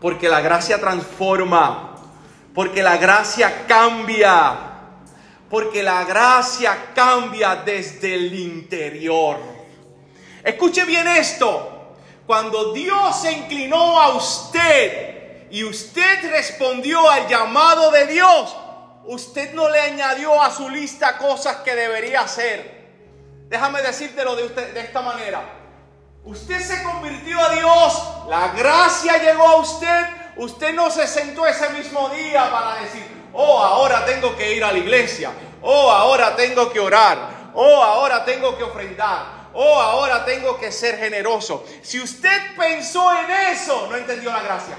Porque 0.00 0.28
la 0.28 0.40
gracia 0.40 0.78
transforma, 0.78 1.96
porque 2.54 2.82
la 2.82 2.96
gracia 2.96 3.66
cambia, 3.66 4.56
porque 5.50 5.82
la 5.82 6.04
gracia 6.04 6.92
cambia 6.94 7.56
desde 7.56 8.14
el 8.14 8.34
interior. 8.34 9.38
Escuche 10.44 10.84
bien 10.84 11.08
esto, 11.08 11.96
cuando 12.26 12.72
Dios 12.72 13.22
se 13.22 13.32
inclinó 13.32 14.00
a 14.00 14.10
usted 14.10 15.48
y 15.50 15.64
usted 15.64 16.30
respondió 16.30 17.08
al 17.10 17.26
llamado 17.26 17.90
de 17.90 18.06
Dios, 18.06 18.54
usted 19.04 19.54
no 19.54 19.68
le 19.68 19.80
añadió 19.80 20.40
a 20.40 20.50
su 20.50 20.68
lista 20.68 21.18
cosas 21.18 21.56
que 21.58 21.74
debería 21.74 22.20
hacer. 22.20 22.78
Déjame 23.48 23.82
decírtelo 23.82 24.36
de, 24.36 24.44
usted, 24.44 24.74
de 24.74 24.80
esta 24.80 25.00
manera. 25.00 25.42
Usted 26.24 26.60
se 26.60 26.82
convirtió 26.82 27.40
a 27.40 27.54
Dios, 27.54 28.02
la 28.28 28.48
gracia 28.48 29.16
llegó 29.18 29.48
a 29.48 29.56
usted, 29.56 30.06
usted 30.36 30.74
no 30.74 30.90
se 30.90 31.06
sentó 31.06 31.46
ese 31.46 31.70
mismo 31.70 32.10
día 32.10 32.50
para 32.50 32.82
decir, 32.82 33.06
oh, 33.32 33.58
ahora 33.58 34.04
tengo 34.04 34.36
que 34.36 34.54
ir 34.54 34.62
a 34.62 34.72
la 34.72 34.78
iglesia, 34.78 35.30
oh, 35.62 35.90
ahora 35.90 36.36
tengo 36.36 36.70
que 36.70 36.80
orar, 36.80 37.38
Oh, 37.60 37.82
ahora 37.82 38.24
tengo 38.24 38.56
que 38.56 38.62
ofrendar. 38.62 39.48
Oh, 39.52 39.80
ahora 39.80 40.24
tengo 40.24 40.56
que 40.58 40.70
ser 40.70 40.96
generoso. 40.96 41.64
Si 41.82 42.00
usted 42.00 42.56
pensó 42.56 43.10
en 43.18 43.30
eso, 43.52 43.88
no 43.90 43.96
entendió 43.96 44.30
la 44.30 44.42
gracia. 44.42 44.76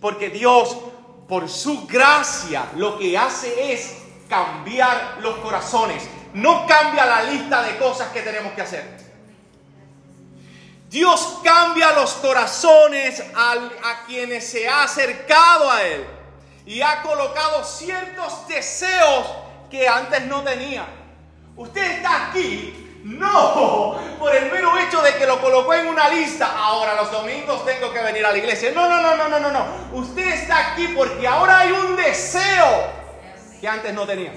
Porque 0.00 0.30
Dios, 0.30 0.76
por 1.28 1.48
su 1.48 1.86
gracia, 1.86 2.70
lo 2.76 2.98
que 2.98 3.16
hace 3.16 3.72
es 3.72 3.98
cambiar 4.28 5.18
los 5.20 5.36
corazones. 5.38 6.08
No 6.32 6.66
cambia 6.66 7.04
la 7.04 7.22
lista 7.24 7.62
de 7.62 7.76
cosas 7.76 8.08
que 8.08 8.22
tenemos 8.22 8.52
que 8.52 8.62
hacer. 8.62 8.98
Dios 10.88 11.40
cambia 11.44 11.92
los 11.92 12.14
corazones 12.14 13.22
a, 13.34 14.04
quienes 14.06 14.48
se 14.48 14.66
ha 14.66 14.84
acercado 14.84 15.70
a 15.70 15.82
Él 15.82 16.06
y 16.64 16.80
ha 16.80 17.02
colocado 17.02 17.62
ciertos 17.62 18.48
deseos 18.48 19.26
que 19.70 19.86
antes 19.86 20.24
no 20.24 20.42
tenía. 20.42 20.86
Usted 21.56 21.98
está 21.98 22.28
aquí 22.28 22.87
no 23.08 23.98
por 24.18 24.34
el 24.34 24.50
mero 24.52 24.76
hecho 24.78 25.00
de 25.00 25.14
que 25.14 25.26
lo 25.26 25.40
colocó 25.40 25.74
en 25.74 25.86
una 25.86 26.08
lista. 26.08 26.52
Ahora 26.56 26.94
los 26.94 27.10
domingos 27.10 27.64
tengo 27.64 27.92
que 27.92 28.00
venir 28.00 28.24
a 28.26 28.32
la 28.32 28.38
iglesia. 28.38 28.72
No, 28.74 28.88
no, 28.88 29.00
no, 29.00 29.28
no, 29.28 29.40
no, 29.40 29.50
no. 29.50 29.66
Usted 29.92 30.26
está 30.28 30.72
aquí 30.72 30.88
porque 30.88 31.26
ahora 31.26 31.60
hay 31.60 31.72
un 31.72 31.96
deseo 31.96 32.86
que 33.60 33.68
antes 33.68 33.94
no 33.94 34.06
tenía. 34.06 34.32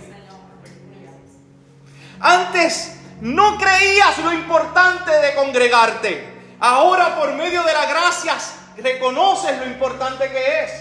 Antes 2.20 2.98
no 3.20 3.58
creías 3.58 4.18
lo 4.20 4.32
importante 4.32 5.12
de 5.12 5.36
congregarte. 5.36 6.56
Ahora 6.60 7.16
por 7.18 7.34
medio 7.34 7.64
de 7.64 7.74
las 7.74 7.90
gracias 7.90 8.54
reconoces 8.78 9.58
lo 9.58 9.66
importante 9.66 10.30
que 10.30 10.64
es. 10.64 10.72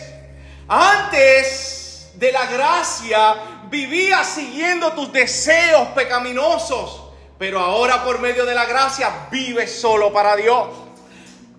Antes 0.69 2.13
de 2.15 2.31
la 2.31 2.47
gracia 2.47 3.35
vivías 3.65 4.27
siguiendo 4.27 4.93
tus 4.93 5.13
deseos 5.13 5.89
pecaminosos, 5.89 7.10
pero 7.41 7.59
ahora 7.59 8.05
por 8.05 8.21
medio 8.21 8.45
de 8.45 8.55
la 8.55 8.67
gracia 8.67 9.29
vives 9.31 9.81
solo 9.81 10.13
para 10.13 10.37
Dios. 10.37 10.69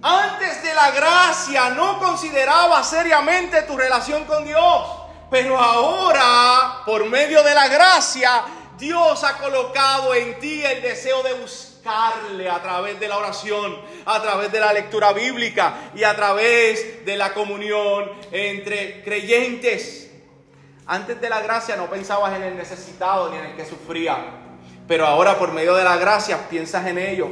Antes 0.03 0.61
de 0.61 0.75
la 0.75 0.91
gracia 0.91 1.71
no 1.71 1.97
considerabas 1.97 2.87
seriamente 2.87 3.63
tu 3.63 3.75
relación 3.75 4.25
con 4.25 4.45
Dios, 4.45 4.85
pero 5.31 5.57
ahora 5.57 6.83
por 6.85 7.05
medio 7.05 7.41
de 7.41 7.55
la 7.55 7.67
gracia 7.67 8.43
Dios 8.77 9.23
ha 9.23 9.39
colocado 9.39 10.13
en 10.13 10.39
ti 10.39 10.63
el 10.63 10.83
deseo 10.83 11.23
de 11.23 11.33
buscar 11.33 12.13
a 12.51 12.61
través 12.61 12.99
de 12.99 13.07
la 13.07 13.17
oración, 13.17 13.81
a 14.05 14.21
través 14.21 14.51
de 14.51 14.59
la 14.59 14.73
lectura 14.73 15.13
bíblica 15.13 15.89
y 15.95 16.03
a 16.03 16.15
través 16.15 17.03
de 17.03 17.17
la 17.17 17.33
comunión 17.33 18.07
entre 18.31 19.01
creyentes. 19.01 20.11
Antes 20.85 21.19
de 21.19 21.27
la 21.27 21.41
gracia 21.41 21.75
no 21.75 21.89
pensabas 21.89 22.35
en 22.35 22.43
el 22.43 22.55
necesitado 22.55 23.31
ni 23.31 23.37
en 23.37 23.45
el 23.45 23.55
que 23.55 23.65
sufría, 23.65 24.40
pero 24.91 25.07
ahora 25.07 25.39
por 25.39 25.53
medio 25.53 25.73
de 25.75 25.85
la 25.85 25.95
gracia 25.95 26.49
piensas 26.49 26.85
en 26.85 26.97
ellos, 26.97 27.29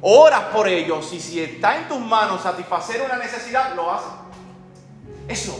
oras 0.00 0.44
por 0.54 0.66
ellos 0.66 1.12
y 1.12 1.20
si 1.20 1.38
está 1.38 1.76
en 1.76 1.86
tus 1.86 2.00
manos 2.00 2.40
satisfacer 2.40 3.02
una 3.02 3.18
necesidad, 3.18 3.74
lo 3.74 3.92
haces. 3.92 4.08
Eso 5.28 5.54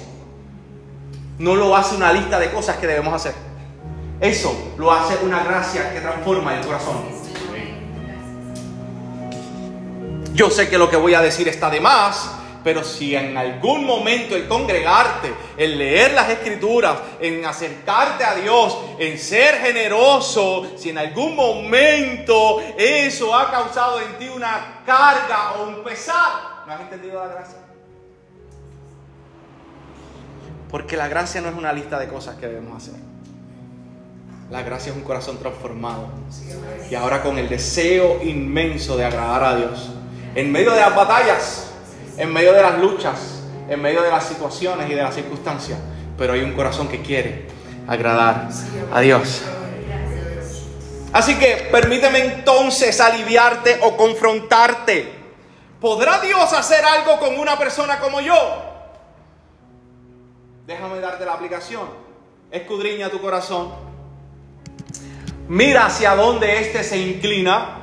no 1.39 1.55
lo 1.55 1.77
hace 1.77 1.97
una 1.97 2.15
lista 2.15 2.39
de 2.39 2.51
cosas 2.51 2.79
que 2.79 2.87
debemos 2.87 3.13
hacer. 3.13 3.35
Eso 4.23 4.73
lo 4.79 4.91
hace 4.91 5.23
una 5.23 5.45
gracia 5.45 5.93
que 5.93 6.01
transforma 6.01 6.59
el 6.59 6.65
corazón. 6.65 7.05
Yo 10.33 10.49
sé 10.49 10.71
que 10.71 10.79
lo 10.79 10.89
que 10.89 10.97
voy 10.97 11.13
a 11.13 11.21
decir 11.21 11.47
está 11.47 11.69
de 11.69 11.83
más, 11.83 12.31
pero 12.65 12.83
si 12.83 13.15
en 13.15 13.37
algún 13.37 13.85
momento 13.85 14.35
el 14.35 14.49
congregarte, 14.49 15.33
el 15.57 15.79
leer 15.79 16.15
las 16.15 16.31
escrituras, 16.31 16.97
en 17.21 17.45
acercarte 17.45 18.25
a 18.25 18.35
Dios, 18.35 18.79
en 18.99 19.19
ser 19.19 19.57
generoso, 19.57 20.67
si 20.77 20.89
en 20.89 20.99
algún 20.99 21.37
momento 21.37 22.61
eso 22.79 23.37
ha 23.37 23.51
causado 23.51 24.01
en 24.01 24.19
ti 24.19 24.29
una 24.29 24.83
carga 24.87 25.53
o 25.59 25.69
un 25.69 25.85
pesar, 25.85 26.65
¿no 26.67 26.73
has 26.73 26.81
entendido 26.81 27.23
la 27.23 27.35
gracia? 27.35 27.59
Porque 30.71 30.97
la 30.97 31.07
gracia 31.07 31.43
no 31.43 31.51
es 31.51 31.55
una 31.55 31.73
lista 31.73 31.99
de 31.99 32.09
cosas 32.09 32.37
que 32.37 32.49
debemos 32.49 32.83
hacer. 32.83 32.99
La 34.51 34.63
gracia 34.63 34.91
es 34.91 34.97
un 34.97 35.05
corazón 35.05 35.39
transformado. 35.39 36.09
Y 36.91 36.95
ahora 36.95 37.23
con 37.23 37.39
el 37.39 37.49
deseo 37.49 38.23
inmenso 38.23 38.97
de 38.97 39.05
agradar 39.05 39.45
a 39.45 39.57
Dios 39.57 39.91
en 40.35 40.51
medio 40.51 40.73
de 40.73 40.81
las 40.81 40.95
batallas, 40.95 41.74
en 42.17 42.33
medio 42.33 42.53
de 42.53 42.63
las 42.63 42.79
luchas, 42.79 43.43
en 43.69 43.81
medio 43.81 44.03
de 44.03 44.11
las 44.11 44.25
situaciones 44.25 44.91
y 44.91 44.95
de 44.95 45.03
las 45.03 45.15
circunstancias, 45.15 45.79
pero 46.17 46.33
hay 46.35 46.41
un 46.41 46.53
corazón 46.53 46.89
que 46.89 47.03
quiere 47.03 47.47
agradar 47.87 48.49
a 48.93 49.01
Dios. 49.01 49.43
Así 51.13 51.39
que 51.39 51.69
permíteme 51.71 52.19
entonces 52.25 53.01
aliviarte 53.01 53.79
o 53.83 53.97
confrontarte. 53.97 55.13
¿Podrá 55.81 56.21
Dios 56.21 56.53
hacer 56.53 56.85
algo 56.85 57.19
con 57.21 57.39
una 57.39 57.57
persona 57.57 58.01
como 58.01 58.21
yo? 58.21 58.35
Déjame 60.67 60.99
darte 60.99 61.25
la 61.25 61.35
aplicación. 61.35 61.89
Escudriña 62.51 63.11
tu 63.11 63.21
corazón. 63.21 63.73
Mira 65.47 65.87
hacia 65.87 66.17
dónde 66.17 66.59
éste 66.61 66.83
se 66.83 66.97
inclina 66.97 67.77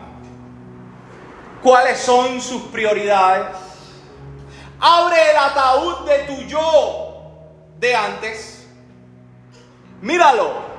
cuáles 1.61 1.99
son 1.99 2.41
sus 2.41 2.63
prioridades. 2.63 3.60
Abre 4.81 5.29
el 5.29 5.37
ataúd 5.37 6.05
de 6.07 6.19
tu 6.23 6.41
yo 6.47 7.11
de 7.79 7.95
antes. 7.95 8.67
Míralo. 10.01 10.71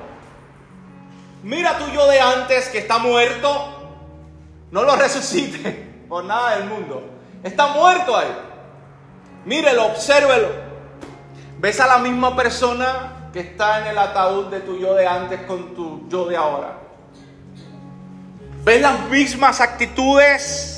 Mira 1.41 1.77
tu 1.77 1.87
yo 1.87 2.05
de 2.07 2.19
antes 2.19 2.67
que 2.67 2.79
está 2.79 2.97
muerto. 2.97 3.95
No 4.71 4.83
lo 4.83 4.95
resucite 4.97 5.71
por 6.09 6.25
nada 6.25 6.57
del 6.57 6.65
mundo. 6.65 7.01
Está 7.43 7.67
muerto 7.67 8.17
ahí. 8.17 8.35
Mírelo, 9.45 9.85
obsérvelo. 9.85 10.49
¿Ves 11.59 11.79
a 11.79 11.87
la 11.87 11.97
misma 11.97 12.35
persona 12.35 13.29
que 13.31 13.39
está 13.39 13.79
en 13.79 13.87
el 13.87 13.97
ataúd 13.97 14.47
de 14.47 14.59
tu 14.59 14.77
yo 14.77 14.95
de 14.95 15.07
antes 15.07 15.41
con 15.43 15.73
tu 15.73 16.09
yo 16.09 16.25
de 16.25 16.35
ahora? 16.35 16.77
¿Ves 18.65 18.81
las 18.81 18.99
mismas 19.09 19.61
actitudes? 19.61 20.72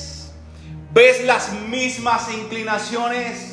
¿Ves 0.96 1.26
las 1.26 1.52
mismas 1.52 2.30
inclinaciones? 2.32 3.52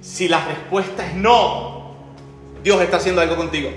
Si 0.00 0.28
la 0.28 0.42
respuesta 0.46 1.04
es 1.06 1.14
no, 1.14 1.94
Dios 2.62 2.80
está 2.80 2.96
haciendo 2.96 3.20
algo 3.20 3.36
contigo. 3.36 3.70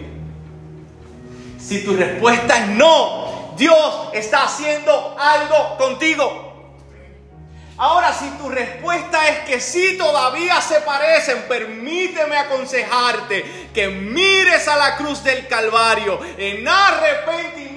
Si 1.59 1.83
tu 1.83 1.97
respuesta 1.97 2.63
es 2.63 2.69
no, 2.69 3.55
Dios 3.57 4.07
está 4.13 4.43
haciendo 4.43 5.17
algo 5.19 5.75
contigo. 5.77 6.77
Ahora, 7.75 8.13
si 8.13 8.29
tu 8.37 8.47
respuesta 8.47 9.27
es 9.27 9.39
que 9.39 9.59
sí 9.59 9.97
todavía 9.97 10.61
se 10.61 10.79
parecen, 10.79 11.43
permíteme 11.49 12.37
aconsejarte 12.37 13.67
que 13.73 13.89
mires 13.89 14.65
a 14.69 14.77
la 14.77 14.95
cruz 14.95 15.21
del 15.25 15.45
Calvario 15.49 16.21
en 16.37 16.65
arrepentimiento 16.65 17.68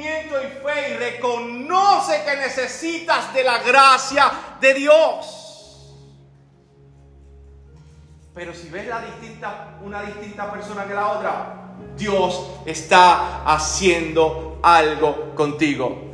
y 0.43 0.65
fe 0.65 0.91
y 0.91 0.97
reconoce 0.97 2.23
que 2.25 2.37
necesitas 2.37 3.33
de 3.35 3.45
la 3.45 3.59
gracia 3.59 4.31
de 4.61 4.75
Dios. 4.75 5.43
Pero 8.35 8.55
si 8.55 8.69
ves 8.69 8.87
la 8.87 9.03
distinta, 9.03 9.79
una 9.83 10.03
distinta 10.03 10.51
persona 10.51 10.87
que 10.87 10.95
la 10.95 11.09
otra, 11.09 11.63
Dios 11.97 12.47
está 12.65 13.45
haciendo 13.45 14.59
algo 14.63 15.35
contigo. 15.35 16.11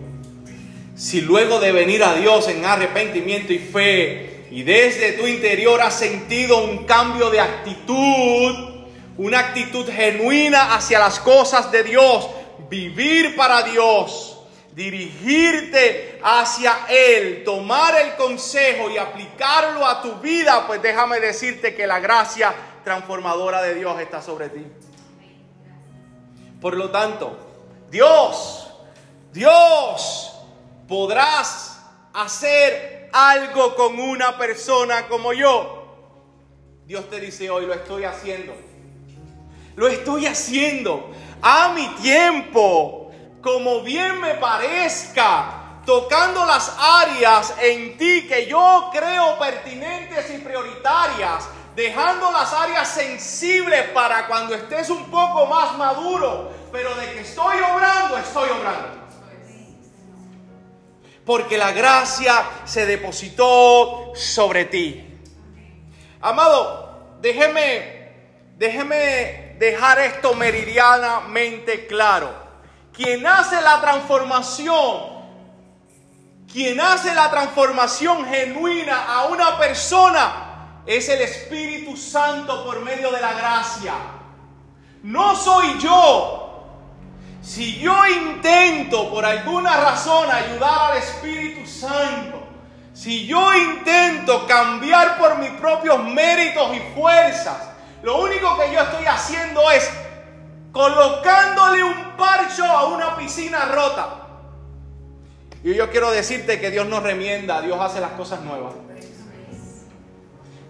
Si 0.97 1.21
luego 1.21 1.61
de 1.61 1.71
venir 1.71 2.03
a 2.03 2.15
Dios 2.15 2.49
en 2.49 2.65
arrepentimiento 2.65 3.53
y 3.53 3.61
fe 3.61 4.47
y 4.51 4.65
desde 4.65 5.13
tu 5.13 5.29
interior 5.29 5.81
has 5.81 5.95
sentido 5.95 6.65
un 6.65 6.85
cambio 6.87 7.31
de 7.31 7.39
actitud, 7.39 8.79
una 9.17 9.39
actitud 9.39 9.89
genuina 9.89 10.75
hacia 10.75 10.99
las 10.99 11.21
cosas 11.21 11.71
de 11.71 11.85
Dios, 11.85 12.29
vivir 12.69 13.37
para 13.37 13.63
Dios, 13.63 14.41
dirigirte 14.73 16.21
hacia 16.23 16.87
Él, 16.89 17.43
tomar 17.45 17.95
el 18.01 18.17
consejo 18.17 18.91
y 18.91 18.99
aplicarlo 18.99 19.87
a 19.87 20.03
tu 20.03 20.15
vida, 20.17 20.67
pues 20.67 20.81
déjame 20.83 21.21
decirte 21.21 21.75
que 21.75 21.87
la 21.87 22.01
gracia 22.01 22.55
transformadora 22.85 23.63
de 23.63 23.75
Dios 23.75 24.01
está 24.01 24.23
sobre 24.23 24.49
ti. 24.49 24.65
Por 26.61 26.77
lo 26.77 26.91
tanto, 26.91 27.37
Dios, 27.91 28.73
Dios, 29.33 30.33
podrás 30.87 31.85
hacer 32.13 33.11
algo 33.13 33.77
con 33.77 33.99
una 33.99 34.37
persona 34.39 35.07
como 35.09 35.33
yo. 35.33 35.79
Dios 36.87 37.09
te 37.11 37.21
dice 37.21 37.51
hoy, 37.51 37.67
lo 37.67 37.75
estoy 37.75 38.05
haciendo. 38.05 38.55
Lo 39.77 39.87
estoy 39.87 40.27
haciendo 40.27 41.11
a 41.43 41.71
mi 41.71 41.87
tiempo, 42.01 43.11
como 43.43 43.83
bien 43.83 44.21
me 44.21 44.35
parezca, 44.35 45.81
tocando 45.85 46.45
las 46.45 46.77
áreas 46.79 47.55
en 47.63 47.97
ti 47.97 48.27
que 48.29 48.47
yo 48.47 48.91
creo 48.93 49.39
pertinentes 49.39 50.31
y 50.35 50.39
prioritarias, 50.39 51.49
dejando 51.75 52.31
las 52.31 52.53
áreas 52.53 52.89
sensibles 52.89 53.85
para 53.91 54.27
cuando 54.27 54.55
estés 54.55 54.91
un 54.91 55.05
poco 55.11 55.47
más 55.47 55.77
maduro, 55.79 56.53
pero 56.73 56.95
de 56.95 57.13
que 57.13 57.21
estoy 57.21 57.57
obrando, 57.73 58.19
estoy 58.19 58.51
obrando. 58.51 58.99
Porque 61.25 61.57
la 61.57 61.73
gracia 61.73 62.43
se 62.65 62.85
depositó 62.85 64.13
sobre 64.15 64.65
ti. 64.65 65.21
Amado, 66.21 67.17
déjeme, 67.21 68.13
déjeme 68.57 69.48
dejar 69.59 69.99
esto 69.99 70.35
meridianamente 70.35 71.87
claro. 71.87 72.31
Quien 72.93 73.27
hace 73.27 73.61
la 73.61 73.81
transformación, 73.81 75.19
quien 76.51 76.81
hace 76.81 77.15
la 77.15 77.31
transformación 77.31 78.27
genuina 78.27 79.05
a 79.05 79.27
una 79.27 79.59
persona 79.59 80.83
es 80.87 81.09
el 81.09 81.21
Espíritu 81.21 81.97
Santo 81.97 82.65
por 82.65 82.81
medio 82.81 83.11
de 83.13 83.21
la 83.21 83.35
gracia. 83.35 83.95
No 85.03 85.37
soy 85.37 85.79
yo. 85.79 86.45
Si 87.41 87.79
yo 87.79 88.07
intento 88.07 89.11
por 89.11 89.25
alguna 89.25 89.77
razón 89.77 90.29
ayudar 90.31 90.93
al 90.93 90.99
Espíritu 90.99 91.67
Santo, 91.67 92.43
si 92.93 93.27
yo 93.27 93.55
intento 93.55 94.47
cambiar 94.47 95.19
por 95.19 95.39
mis 95.39 95.51
propios 95.51 96.03
méritos 96.03 96.75
y 96.77 96.81
fuerzas, 96.95 97.68
lo 98.03 98.23
único 98.23 98.57
que 98.59 98.73
yo 98.73 98.81
estoy 98.81 99.07
haciendo 99.07 99.71
es 99.71 99.89
colocándole 100.73 101.83
un 101.83 102.17
parcho 102.17 102.65
a 102.65 102.87
una 102.87 103.17
piscina 103.17 103.67
rota. 103.67 104.27
Y 105.65 105.75
yo 105.75 105.91
quiero 105.91 106.11
decirte 106.11 106.61
que 106.61 106.71
Dios 106.71 106.87
no 106.87 107.01
remienda, 107.01 107.61
Dios 107.61 107.79
hace 107.81 108.01
las 108.01 108.13
cosas 108.13 108.41
nuevas. 108.43 108.75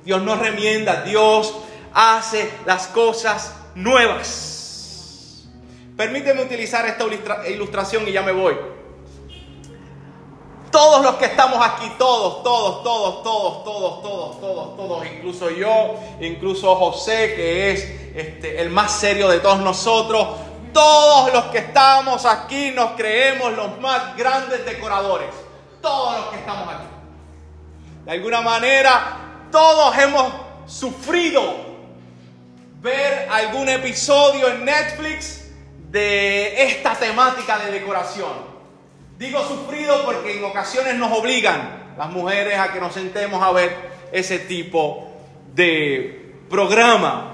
Dios 0.05 0.23
no 0.23 0.37
remienda, 0.37 1.03
Dios 1.03 1.55
hace 1.93 2.51
las 2.65 2.87
cosas 2.87 3.55
nuevas. 3.75 5.47
Permíteme 5.97 6.43
utilizar 6.43 6.87
esta 6.87 7.05
ilustración 7.49 8.09
y 8.09 8.13
ya 8.13 8.23
me 8.23 8.33
voy. 8.33 8.57
Todos 10.79 11.03
los 11.03 11.17
que 11.17 11.25
estamos 11.25 11.59
aquí, 11.61 11.91
todos, 11.99 12.45
todos, 12.45 12.85
todos, 12.85 13.25
todos, 13.25 13.65
todos, 13.65 14.01
todos, 14.01 14.41
todos, 14.41 14.77
todos, 14.77 15.07
incluso 15.07 15.51
yo, 15.51 15.97
incluso 16.21 16.77
José, 16.77 17.35
que 17.35 17.73
es 17.73 17.81
este, 18.15 18.61
el 18.61 18.71
más 18.71 18.93
serio 18.93 19.29
de 19.29 19.41
todos 19.41 19.59
nosotros, 19.59 20.29
todos 20.73 21.33
los 21.33 21.47
que 21.47 21.59
estamos 21.59 22.25
aquí 22.25 22.71
nos 22.71 22.93
creemos 22.93 23.55
los 23.55 23.81
más 23.81 24.17
grandes 24.17 24.65
decoradores. 24.65 25.31
Todos 25.83 26.17
los 26.17 26.27
que 26.29 26.37
estamos 26.37 26.73
aquí. 26.73 26.87
De 28.05 28.13
alguna 28.13 28.41
manera, 28.41 29.49
todos 29.51 29.99
hemos 29.99 30.33
sufrido 30.69 31.57
ver 32.81 33.29
algún 33.33 33.69
episodio 33.69 34.47
en 34.47 34.65
Netflix 34.65 35.51
de 35.91 36.63
esta 36.69 36.95
temática 36.95 37.59
de 37.59 37.73
decoración. 37.73 38.48
Digo 39.19 39.45
sufrido 39.49 40.05
porque 40.05 40.39
en 40.39 40.45
ocasiones 40.45 40.95
nos 40.95 41.11
obligan 41.11 41.95
las 41.99 42.09
mujeres 42.11 42.57
a 42.57 42.73
que 42.73 42.81
nos 42.81 42.95
sentemos 42.95 43.43
a 43.43 43.51
ver 43.51 44.09
ese 44.13 44.39
tipo 44.39 45.11
de 45.55 46.37
programa. 46.49 47.33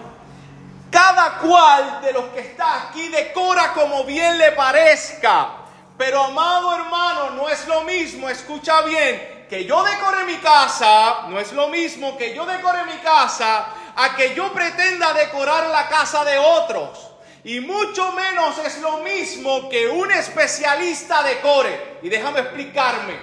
Cada 0.90 1.40
cual 1.40 2.00
de 2.00 2.14
los 2.14 2.24
que 2.28 2.40
está 2.40 2.84
aquí 2.84 3.08
decora 3.08 3.74
como 3.74 4.02
bien 4.04 4.38
le 4.38 4.52
parezca. 4.52 5.50
Pero 5.98 6.24
amado 6.24 6.74
hermano, 6.74 7.30
no 7.32 7.50
es 7.50 7.68
lo 7.68 7.82
mismo, 7.82 8.30
escucha 8.30 8.80
bien, 8.80 9.44
que 9.50 9.66
yo 9.66 9.84
decore 9.84 10.24
mi 10.24 10.36
casa, 10.36 11.26
no 11.28 11.38
es 11.38 11.52
lo 11.52 11.68
mismo 11.68 12.16
que 12.16 12.34
yo 12.34 12.46
decore 12.46 12.86
mi 12.86 12.96
casa 13.02 13.66
a 13.94 14.16
que 14.16 14.34
yo 14.34 14.54
pretenda 14.54 15.12
decorar 15.12 15.66
la 15.66 15.86
casa 15.88 16.24
de 16.24 16.38
otros. 16.38 17.13
Y 17.44 17.60
mucho 17.60 18.12
menos 18.12 18.58
es 18.64 18.80
lo 18.80 18.98
mismo 18.98 19.68
que 19.68 19.86
un 19.86 20.10
especialista 20.10 21.22
decore. 21.22 21.98
Y 22.02 22.08
déjame 22.08 22.40
explicarme, 22.40 23.18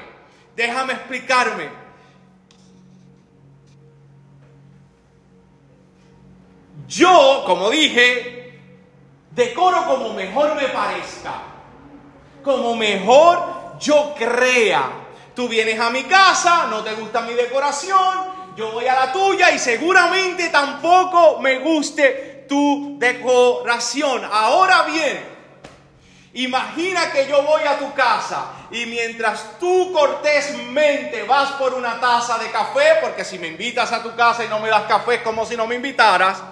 déjame 0.56 0.94
explicarme. 0.94 1.70
Yo, 6.88 7.44
como 7.48 7.72
dije, 7.72 8.60
decoro 9.32 9.86
como 9.86 10.14
mejor 10.14 10.56
me 10.56 10.68
parezca, 10.68 11.42
como 12.44 12.76
mejor 12.76 13.78
yo 13.80 14.14
crea. 14.16 14.92
Tú 15.34 15.48
vienes 15.48 15.80
a 15.80 15.90
mi 15.90 16.04
casa, 16.04 16.68
no 16.70 16.84
te 16.84 16.94
gusta 16.94 17.22
mi 17.22 17.34
decoración, 17.34 18.42
yo 18.56 18.72
voy 18.72 18.86
a 18.86 18.94
la 18.94 19.14
tuya 19.14 19.52
y 19.52 19.58
seguramente 19.58 20.50
tampoco 20.50 21.40
me 21.40 21.60
guste 21.60 22.31
tu 22.52 22.98
decoración. 23.00 24.26
Ahora 24.30 24.84
bien, 24.84 25.24
imagina 26.34 27.10
que 27.10 27.26
yo 27.26 27.44
voy 27.44 27.62
a 27.64 27.80
tu 27.80 27.94
casa 27.94 28.48
y 28.70 28.86
mientras 28.88 29.58
tú 29.58 29.94
cortésmente 29.94 31.24
vas 31.24 31.54
por 31.54 31.74
una 31.74 31.98
taza 32.02 32.38
de 32.40 32.52
café, 32.52 32.98
porque 33.00 33.24
si 33.24 33.40
me 33.40 33.48
invitas 33.48 33.94
a 33.94 34.04
tu 34.04 34.14
casa 34.18 34.44
y 34.44 34.50
no 34.50 34.60
me 34.60 34.68
das 34.68 34.84
café 34.84 35.16
es 35.16 35.22
como 35.22 35.46
si 35.46 35.56
no 35.56 35.66
me 35.66 35.76
invitaras, 35.76 36.44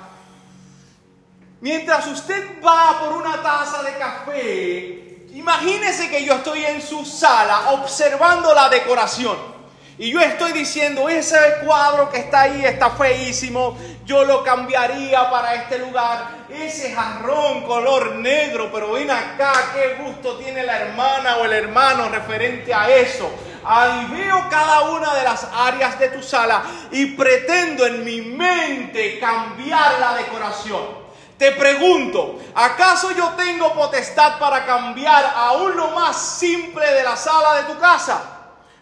mientras 1.60 2.08
usted 2.08 2.64
va 2.66 2.98
por 3.02 3.18
una 3.18 3.44
taza 3.44 3.84
de 3.84 3.98
café, 3.98 5.26
imagínese 5.34 6.10
que 6.10 6.24
yo 6.24 6.36
estoy 6.36 6.64
en 6.64 6.82
su 6.82 7.04
sala 7.04 7.72
observando 7.72 8.56
la 8.56 8.70
decoración. 8.70 9.59
Y 10.00 10.14
yo 10.14 10.22
estoy 10.22 10.54
diciendo, 10.54 11.10
ese 11.10 11.38
cuadro 11.66 12.10
que 12.10 12.20
está 12.20 12.44
ahí 12.44 12.64
está 12.64 12.90
feísimo, 12.92 13.78
yo 14.06 14.24
lo 14.24 14.46
cambiaría 14.46 15.30
para 15.30 15.56
este 15.56 15.78
lugar. 15.78 16.46
Ese 16.50 16.94
jarrón 16.94 17.64
color 17.64 18.16
negro, 18.16 18.70
pero 18.72 18.94
ven 18.94 19.12
acá, 19.12 19.52
qué 19.74 20.02
gusto 20.02 20.38
tiene 20.38 20.64
la 20.64 20.80
hermana 20.80 21.36
o 21.36 21.44
el 21.44 21.52
hermano 21.52 22.08
referente 22.08 22.74
a 22.74 22.90
eso. 22.90 23.30
Ahí 23.66 24.08
veo 24.10 24.48
cada 24.50 24.84
una 24.92 25.14
de 25.16 25.24
las 25.26 25.46
áreas 25.54 26.00
de 26.00 26.08
tu 26.08 26.24
sala 26.24 26.64
y 26.92 27.08
pretendo 27.08 27.86
en 27.86 28.06
mi 28.06 28.22
mente 28.22 29.20
cambiar 29.20 30.00
la 30.00 30.14
decoración. 30.14 30.98
Te 31.38 31.52
pregunto, 31.52 32.40
¿acaso 32.56 33.12
yo 33.12 33.34
tengo 33.36 33.74
potestad 33.74 34.40
para 34.40 34.66
cambiar 34.66 35.30
aún 35.36 35.76
lo 35.76 35.90
más 35.90 36.16
simple 36.16 36.90
de 36.90 37.04
la 37.04 37.18
sala 37.18 37.56
de 37.56 37.74
tu 37.74 37.78
casa? 37.78 38.39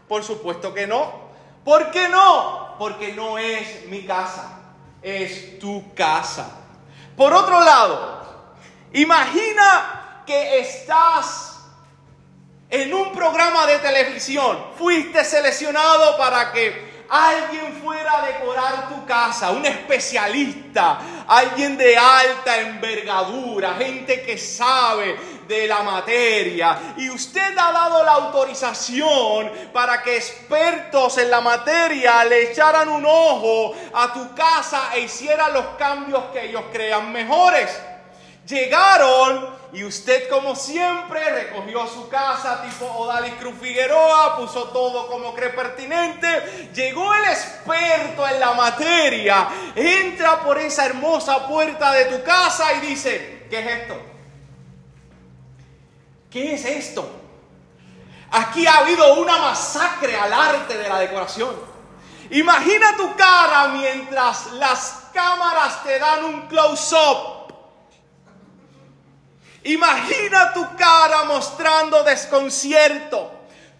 Por 0.08 0.24
supuesto 0.24 0.74
que 0.74 0.88
no. 0.88 1.28
¿Por 1.64 1.92
qué 1.92 2.08
no? 2.08 2.76
Porque 2.80 3.14
no 3.14 3.38
es 3.38 3.88
mi 3.88 4.06
casa, 4.06 4.60
es 5.02 5.60
tu 5.60 5.94
casa. 5.94 6.50
Por 7.16 7.34
otro 7.34 7.60
lado, 7.60 8.24
imagina 8.94 10.24
que 10.26 10.60
estás 10.60 11.48
en 12.70 12.94
un 12.94 13.12
programa 13.14 13.66
de 13.66 13.80
televisión, 13.80 14.58
fuiste 14.78 15.24
seleccionado 15.24 16.18
para 16.18 16.52
que 16.52 17.06
alguien 17.10 17.82
fuera 17.82 18.18
a 18.18 18.28
decorar 18.28 18.90
tu 18.90 19.06
casa, 19.06 19.52
un 19.52 19.66
especialista, 19.66 21.00
alguien 21.28 21.78
de 21.78 21.98
alta 21.98 22.60
envergadura, 22.60 23.76
gente 23.76 24.22
que 24.22 24.38
sabe 24.38 25.18
de 25.48 25.68
la 25.68 25.82
materia. 25.84 26.94
Y 26.98 27.10
usted 27.10 27.58
ha 27.58 27.72
dado 27.72 28.04
la 28.04 28.14
autorización 28.14 29.52
para 29.74 30.02
que 30.02 30.18
expertos 30.18 31.18
en 31.18 31.30
la 31.30 31.42
materia 31.42 32.24
le 32.26 32.52
echaran 32.52 32.90
un 32.90 33.06
ojo 33.06 33.76
a 33.94 34.14
tu 34.14 34.36
casa 34.36 34.92
e 34.96 35.02
hicieran 35.02 35.54
los 35.54 35.66
cambios 35.78 36.26
que 36.34 36.46
ellos 36.46 36.64
crean 36.72 37.12
mejores. 37.12 37.70
Llegaron 38.48 39.58
y 39.74 39.84
usted 39.84 40.30
como 40.30 40.56
siempre 40.56 41.20
recogió 41.30 41.86
su 41.88 42.08
casa 42.08 42.62
tipo 42.62 42.86
Odalis 42.86 43.34
Cruz 43.34 43.56
Figueroa, 43.60 44.38
puso 44.38 44.70
todo 44.70 45.08
como 45.08 45.34
cree 45.36 45.50
pertinente. 45.50 46.72
Llegó 46.74 47.14
el 47.14 47.26
experto 47.26 48.26
en 48.26 48.40
la 48.40 48.54
materia, 48.54 49.50
entra 49.76 50.40
por 50.40 50.58
esa 50.58 50.86
hermosa 50.86 51.46
puerta 51.48 51.92
de 51.92 52.06
tu 52.06 52.24
casa 52.24 52.74
y 52.74 52.88
dice, 52.88 53.46
¿qué 53.50 53.60
es 53.60 53.82
esto? 53.82 54.17
¿Qué 56.30 56.54
es 56.54 56.66
esto? 56.66 57.10
Aquí 58.32 58.68
ha 58.68 58.80
habido 58.80 59.22
una 59.22 59.38
masacre 59.38 60.18
al 60.18 60.34
arte 60.34 60.78
de 60.78 60.90
la 60.90 61.00
decoración. 61.00 61.56
Imagina 62.30 62.98
tu 62.98 63.16
cara 63.16 63.70
mientras 63.70 64.52
las 64.54 65.04
cámaras 65.14 65.84
te 65.84 65.98
dan 65.98 66.26
un 66.26 66.48
close-up 66.48 67.38
Imagina 69.68 70.54
tu 70.54 70.66
cara 70.78 71.26
mostrando 71.26 72.04
desconcierto. 72.04 73.32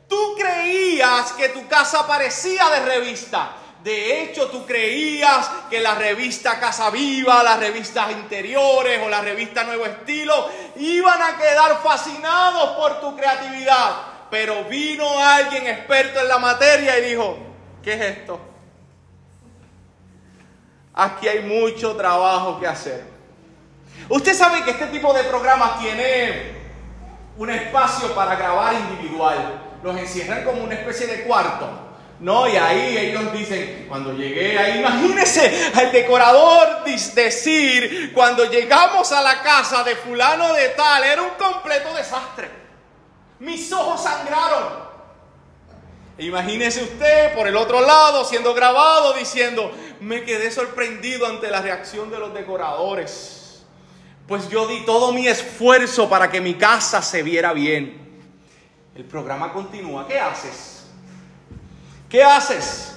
Tú 0.08 0.36
creías 0.38 1.32
que 1.34 1.50
tu 1.50 1.66
casa 1.68 2.06
parecía 2.06 2.70
de 2.70 2.80
revista. 2.82 3.52
De 3.88 4.22
hecho, 4.22 4.50
tú 4.50 4.66
creías 4.66 5.50
que 5.70 5.80
la 5.80 5.96
revista 5.96 6.60
Casa 6.60 6.90
Viva, 6.90 7.42
las 7.42 7.58
revistas 7.58 8.12
interiores 8.12 9.00
o 9.06 9.08
la 9.08 9.22
revista 9.22 9.64
Nuevo 9.64 9.86
Estilo 9.86 10.50
iban 10.76 11.22
a 11.22 11.38
quedar 11.38 11.82
fascinados 11.82 12.72
por 12.72 13.00
tu 13.00 13.16
creatividad. 13.16 13.96
Pero 14.30 14.66
vino 14.66 15.08
alguien 15.18 15.68
experto 15.68 16.20
en 16.20 16.28
la 16.28 16.38
materia 16.38 17.00
y 17.00 17.12
dijo, 17.12 17.38
¿qué 17.82 17.94
es 17.94 18.02
esto? 18.18 18.42
Aquí 20.94 21.30
hay 21.30 21.44
mucho 21.44 21.96
trabajo 21.96 22.60
que 22.60 22.68
hacer. 22.68 23.06
Usted 24.10 24.34
sabe 24.34 24.66
que 24.66 24.72
este 24.72 24.88
tipo 24.88 25.14
de 25.14 25.24
programas 25.24 25.80
tiene 25.80 26.58
un 27.38 27.50
espacio 27.50 28.14
para 28.14 28.36
grabar 28.36 28.74
individual. 28.74 29.62
Los 29.82 29.98
encierran 29.98 30.44
como 30.44 30.62
una 30.62 30.74
especie 30.74 31.08
de 31.08 31.24
cuarto. 31.24 31.87
No, 32.20 32.48
y 32.48 32.56
ahí 32.56 32.98
ellos 32.98 33.32
dicen, 33.32 33.86
cuando 33.88 34.12
llegué 34.12 34.58
ahí, 34.58 34.80
imagínese 34.80 35.72
al 35.76 35.92
decorador 35.92 36.84
decir, 37.14 38.12
cuando 38.14 38.46
llegamos 38.46 39.12
a 39.12 39.22
la 39.22 39.44
casa 39.44 39.84
de 39.84 39.96
fulano 39.96 40.54
de 40.54 40.70
tal, 40.70 41.04
era 41.04 41.22
un 41.22 41.32
completo 41.38 41.94
desastre. 41.94 42.50
Mis 43.40 43.72
ojos 43.72 44.02
sangraron. 44.02 44.88
Imagínese 46.18 46.84
usted 46.84 47.36
por 47.36 47.48
el 47.48 47.56
otro 47.56 47.82
lado 47.82 48.26
siendo 48.26 48.56
grabado 48.56 49.14
diciendo, 49.14 49.72
me 50.00 50.24
quedé 50.24 50.50
sorprendido 50.50 51.28
ante 51.28 51.50
la 51.52 51.62
reacción 51.62 52.10
de 52.10 52.18
los 52.18 52.34
decoradores. 52.34 53.64
Pues 54.28 54.50
yo 54.50 54.68
di 54.68 54.84
todo 54.86 55.14
mi 55.14 55.28
esfuerzo 55.28 56.10
para 56.10 56.32
que 56.32 56.42
mi 56.42 56.56
casa 56.56 57.04
se 57.04 57.22
viera 57.22 57.54
bien. 57.54 58.08
El 58.96 59.06
programa 59.06 59.54
continúa. 59.54 60.08
¿Qué 60.08 60.20
haces? 60.20 60.77
¿Qué 62.10 62.24
haces? 62.24 62.96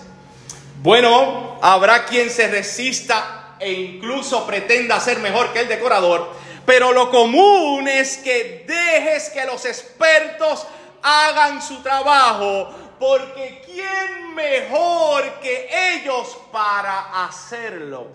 Bueno, 0.83 1.59
habrá 1.61 2.07
quien 2.07 2.31
se 2.31 2.47
resista 2.47 3.57
e 3.59 3.73
incluso 3.73 4.47
pretenda 4.47 5.01
ser 5.01 5.19
mejor 5.19 5.53
que 5.53 5.61
el 5.61 5.69
decorador, 5.69 6.33
pero 6.65 6.93
lo 6.93 7.11
común 7.11 7.89
es 7.89 8.19
que 8.19 8.65
dejes 8.67 9.31
que 9.31 9.45
los 9.47 9.65
expertos 9.65 10.67
hagan 11.03 11.61
su 11.61 11.83
trabajo 11.83 12.71
porque 13.01 13.63
¿quién 13.67 14.35
mejor 14.35 15.41
que 15.41 15.69
ellos 15.95 16.39
para 16.53 17.25
hacerlo? 17.25 18.09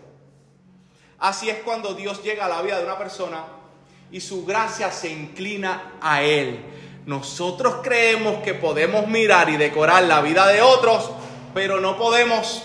Así 1.19 1.49
es 1.49 1.57
cuando 1.63 1.93
Dios 1.93 2.23
llega 2.23 2.45
a 2.45 2.49
la 2.49 2.61
vida 2.61 2.77
de 2.77 2.85
una 2.85 2.97
persona 2.97 3.43
y 4.11 4.21
su 4.21 4.45
gracia 4.45 4.91
se 4.91 5.09
inclina 5.09 5.95
a 6.01 6.21
Él. 6.21 6.63
Nosotros 7.05 7.75
creemos 7.83 8.41
que 8.43 8.55
podemos 8.55 9.07
mirar 9.07 9.49
y 9.49 9.57
decorar 9.57 10.03
la 10.03 10.21
vida 10.21 10.47
de 10.47 10.61
otros, 10.61 11.11
pero 11.53 11.79
no 11.79 11.97
podemos. 11.97 12.63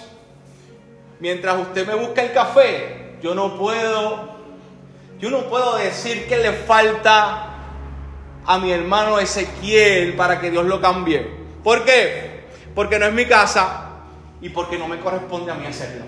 Mientras 1.18 1.58
usted 1.58 1.86
me 1.86 1.94
busca 1.94 2.22
el 2.22 2.32
café, 2.32 3.16
yo 3.22 3.34
no 3.34 3.58
puedo, 3.58 4.30
yo 5.18 5.30
no 5.30 5.50
puedo 5.50 5.76
decir 5.76 6.26
que 6.26 6.38
le 6.38 6.52
falta 6.54 7.48
a 8.46 8.58
mi 8.58 8.72
hermano 8.72 9.18
Ezequiel 9.18 10.14
para 10.14 10.40
que 10.40 10.50
Dios 10.50 10.64
lo 10.64 10.80
cambie. 10.80 11.28
¿Por 11.62 11.84
qué? 11.84 12.44
Porque 12.74 12.98
no 12.98 13.04
es 13.04 13.12
mi 13.12 13.26
casa 13.26 13.90
y 14.40 14.48
porque 14.48 14.78
no 14.78 14.88
me 14.88 15.00
corresponde 15.00 15.52
a 15.52 15.54
mí 15.54 15.66
hacerlo. 15.66 16.06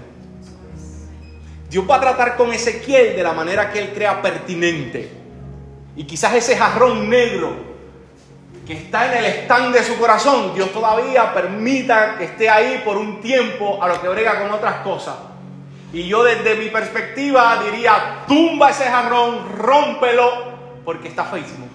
Dios 1.69 1.85
va 1.89 1.97
a 1.97 2.01
tratar 2.01 2.37
con 2.37 2.51
Ezequiel 2.51 3.15
de 3.15 3.23
la 3.23 3.35
manera 3.35 3.71
que 3.71 3.79
él 3.79 3.93
crea 3.93 4.23
pertinente. 4.23 5.11
Y 5.97 6.05
quizás 6.05 6.35
ese 6.35 6.57
jarrón 6.57 7.11
negro 7.11 7.72
que 8.67 8.75
está 8.75 9.07
en 9.07 9.25
el 9.25 9.31
stand 9.43 9.75
de 9.75 9.83
su 9.83 9.99
corazón, 9.99 10.55
Dios 10.55 10.73
todavía 10.73 11.33
permita 11.35 12.17
que 12.17 12.25
esté 12.25 12.49
ahí 12.49 12.83
por 12.85 12.97
un 12.97 13.21
tiempo 13.21 13.83
a 13.83 13.89
lo 13.89 14.01
que 14.01 14.09
brega 14.09 14.41
con 14.41 14.51
otras 14.53 14.77
cosas. 14.83 15.17
Y 15.93 16.07
yo 16.09 16.23
desde 16.23 16.55
mi 16.57 16.69
perspectiva 16.69 17.63
diría, 17.65 18.25
tumba 18.27 18.71
ese 18.71 18.85
jarrón, 18.85 19.59
rómpelo, 19.59 20.53
porque 20.85 21.09
está 21.09 21.25
feísimo. 21.25 21.67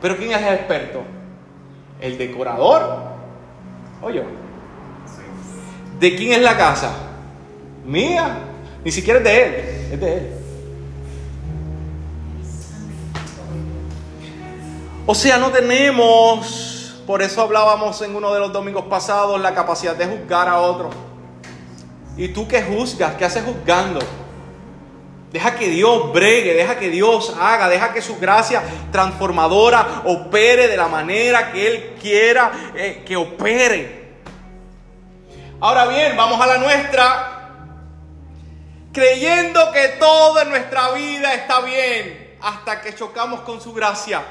Pero 0.00 0.16
¿quién 0.16 0.32
es 0.32 0.42
el 0.42 0.54
experto? 0.54 1.02
el 2.02 2.18
decorador 2.18 3.12
Oye, 4.02 4.24
¿De 6.00 6.16
quién 6.16 6.32
es 6.32 6.42
la 6.42 6.56
casa? 6.56 6.92
Mía. 7.84 8.38
Ni 8.84 8.90
siquiera 8.90 9.20
es 9.20 9.24
de 9.24 9.44
él, 9.44 9.54
es 9.92 10.00
de 10.00 10.12
él. 10.14 10.41
O 15.04 15.16
sea, 15.16 15.36
no 15.36 15.50
tenemos, 15.50 17.02
por 17.08 17.22
eso 17.22 17.42
hablábamos 17.42 18.00
en 18.02 18.14
uno 18.14 18.32
de 18.32 18.38
los 18.38 18.52
domingos 18.52 18.84
pasados, 18.84 19.40
la 19.40 19.52
capacidad 19.52 19.96
de 19.96 20.06
juzgar 20.06 20.48
a 20.48 20.60
otro. 20.60 20.90
¿Y 22.16 22.28
tú 22.28 22.46
qué 22.46 22.62
juzgas? 22.62 23.16
¿Qué 23.16 23.24
haces 23.24 23.42
juzgando? 23.44 23.98
Deja 25.32 25.56
que 25.56 25.68
Dios 25.68 26.12
bregue, 26.12 26.54
deja 26.54 26.78
que 26.78 26.88
Dios 26.88 27.34
haga, 27.40 27.68
deja 27.68 27.92
que 27.92 28.00
su 28.00 28.16
gracia 28.18 28.62
transformadora 28.92 30.02
opere 30.04 30.68
de 30.68 30.76
la 30.76 30.86
manera 30.86 31.50
que 31.50 31.66
Él 31.66 31.96
quiera 32.00 32.52
eh, 32.76 33.02
que 33.04 33.16
opere. 33.16 34.12
Ahora 35.58 35.86
bien, 35.86 36.16
vamos 36.16 36.40
a 36.40 36.46
la 36.46 36.58
nuestra, 36.58 37.50
creyendo 38.92 39.72
que 39.72 39.88
todo 39.98 40.42
en 40.42 40.50
nuestra 40.50 40.92
vida 40.92 41.34
está 41.34 41.60
bien 41.62 42.36
hasta 42.40 42.80
que 42.80 42.94
chocamos 42.94 43.40
con 43.40 43.60
su 43.60 43.72
gracia. 43.72 44.22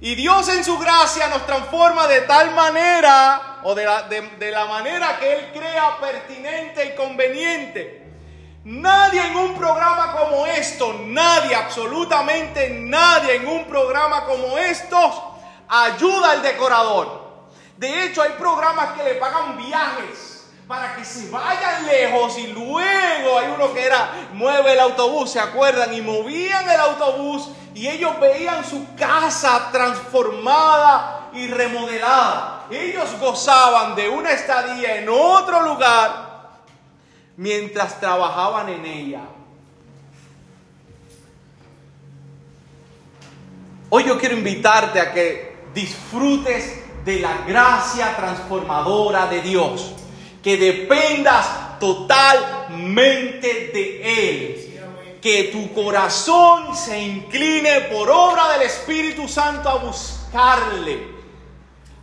Y 0.00 0.14
Dios 0.14 0.48
en 0.48 0.64
su 0.64 0.78
gracia 0.78 1.28
nos 1.28 1.44
transforma 1.46 2.06
de 2.06 2.20
tal 2.22 2.54
manera, 2.54 3.60
o 3.64 3.74
de 3.74 3.84
la, 3.84 4.02
de 4.02 4.50
la 4.50 4.66
manera 4.66 5.18
que 5.18 5.32
Él 5.32 5.50
crea 5.52 5.98
pertinente 6.00 6.86
y 6.86 6.94
conveniente 6.94 8.08
Nadie 8.68 9.26
en 9.28 9.34
un 9.34 9.54
programa 9.56 10.12
como 10.12 10.44
esto, 10.44 10.92
nadie, 11.06 11.54
absolutamente 11.54 12.68
nadie 12.68 13.36
en 13.36 13.48
un 13.48 13.64
programa 13.64 14.26
como 14.26 14.58
estos 14.58 15.22
ayuda 15.66 16.32
al 16.32 16.42
decorador. 16.42 17.46
De 17.78 18.04
hecho, 18.04 18.20
hay 18.20 18.32
programas 18.32 18.92
que 18.92 19.04
le 19.04 19.14
pagan 19.14 19.56
viajes 19.56 20.37
para 20.68 20.94
que 20.94 21.04
se 21.04 21.30
vayan 21.30 21.86
lejos 21.86 22.38
y 22.38 22.48
luego 22.48 23.38
hay 23.38 23.48
uno 23.54 23.72
que 23.72 23.86
era 23.86 24.28
mueve 24.34 24.74
el 24.74 24.80
autobús, 24.80 25.30
¿se 25.30 25.40
acuerdan? 25.40 25.94
Y 25.94 26.02
movían 26.02 26.68
el 26.68 26.78
autobús 26.78 27.48
y 27.74 27.88
ellos 27.88 28.20
veían 28.20 28.62
su 28.64 28.94
casa 28.94 29.70
transformada 29.72 31.30
y 31.32 31.46
remodelada. 31.46 32.66
Ellos 32.70 33.18
gozaban 33.18 33.96
de 33.96 34.10
una 34.10 34.30
estadía 34.32 34.96
en 34.96 35.08
otro 35.08 35.62
lugar 35.62 36.50
mientras 37.38 37.98
trabajaban 37.98 38.68
en 38.68 38.84
ella. 38.84 39.20
Hoy 43.88 44.04
yo 44.04 44.18
quiero 44.18 44.36
invitarte 44.36 45.00
a 45.00 45.12
que 45.14 45.56
disfrutes 45.72 46.84
de 47.06 47.20
la 47.20 47.38
gracia 47.46 48.14
transformadora 48.16 49.28
de 49.28 49.40
Dios, 49.40 49.94
que 50.48 50.56
dependas 50.56 51.78
totalmente 51.78 53.70
de 53.70 54.00
Él, 54.30 55.18
que 55.20 55.44
tu 55.52 55.74
corazón 55.74 56.74
se 56.74 56.98
incline 56.98 57.82
por 57.92 58.08
obra 58.08 58.52
del 58.54 58.62
Espíritu 58.62 59.28
Santo 59.28 59.68
a 59.68 59.74
buscarle, 59.74 61.06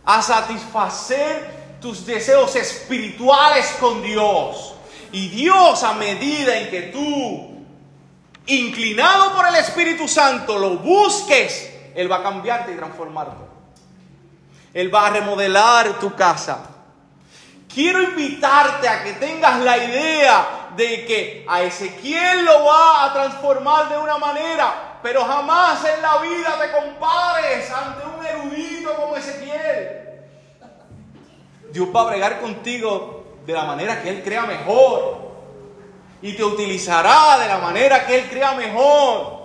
a 0.04 0.22
satisfacer 0.22 1.78
tus 1.80 2.06
deseos 2.06 2.54
espirituales 2.54 3.66
con 3.80 4.00
Dios 4.00 4.74
y 5.10 5.26
Dios 5.26 5.82
a 5.82 5.94
medida 5.94 6.56
en 6.56 6.70
que 6.70 6.82
tú, 6.82 7.64
inclinado 8.46 9.34
por 9.34 9.48
el 9.48 9.56
Espíritu 9.56 10.06
Santo, 10.06 10.56
lo 10.56 10.76
busques, 10.76 11.68
Él 11.96 12.08
va 12.08 12.18
a 12.18 12.22
cambiarte 12.22 12.72
y 12.72 12.76
transformarte. 12.76 13.44
Él 14.72 14.94
va 14.94 15.08
a 15.08 15.10
remodelar 15.10 15.98
tu 15.98 16.14
casa. 16.14 16.75
Quiero 17.76 18.02
invitarte 18.02 18.88
a 18.88 19.04
que 19.04 19.12
tengas 19.12 19.60
la 19.60 19.76
idea 19.76 20.70
de 20.74 21.04
que 21.04 21.44
a 21.46 21.62
Ezequiel 21.62 22.42
lo 22.42 22.64
va 22.64 23.04
a 23.04 23.12
transformar 23.12 23.90
de 23.90 23.98
una 23.98 24.16
manera, 24.16 24.98
pero 25.02 25.22
jamás 25.22 25.84
en 25.84 26.00
la 26.00 26.16
vida 26.16 26.58
te 26.58 26.72
compares 26.72 27.70
ante 27.70 28.02
un 28.06 28.24
erudito 28.24 28.96
como 28.96 29.14
Ezequiel. 29.14 30.22
Dios 31.70 31.88
va 31.94 32.00
a 32.00 32.04
bregar 32.04 32.40
contigo 32.40 33.26
de 33.44 33.52
la 33.52 33.64
manera 33.64 34.00
que 34.00 34.08
Él 34.08 34.22
crea 34.24 34.46
mejor. 34.46 35.18
Y 36.22 36.32
te 36.32 36.44
utilizará 36.44 37.38
de 37.40 37.46
la 37.46 37.58
manera 37.58 38.06
que 38.06 38.20
Él 38.20 38.30
crea 38.30 38.52
mejor. 38.52 39.36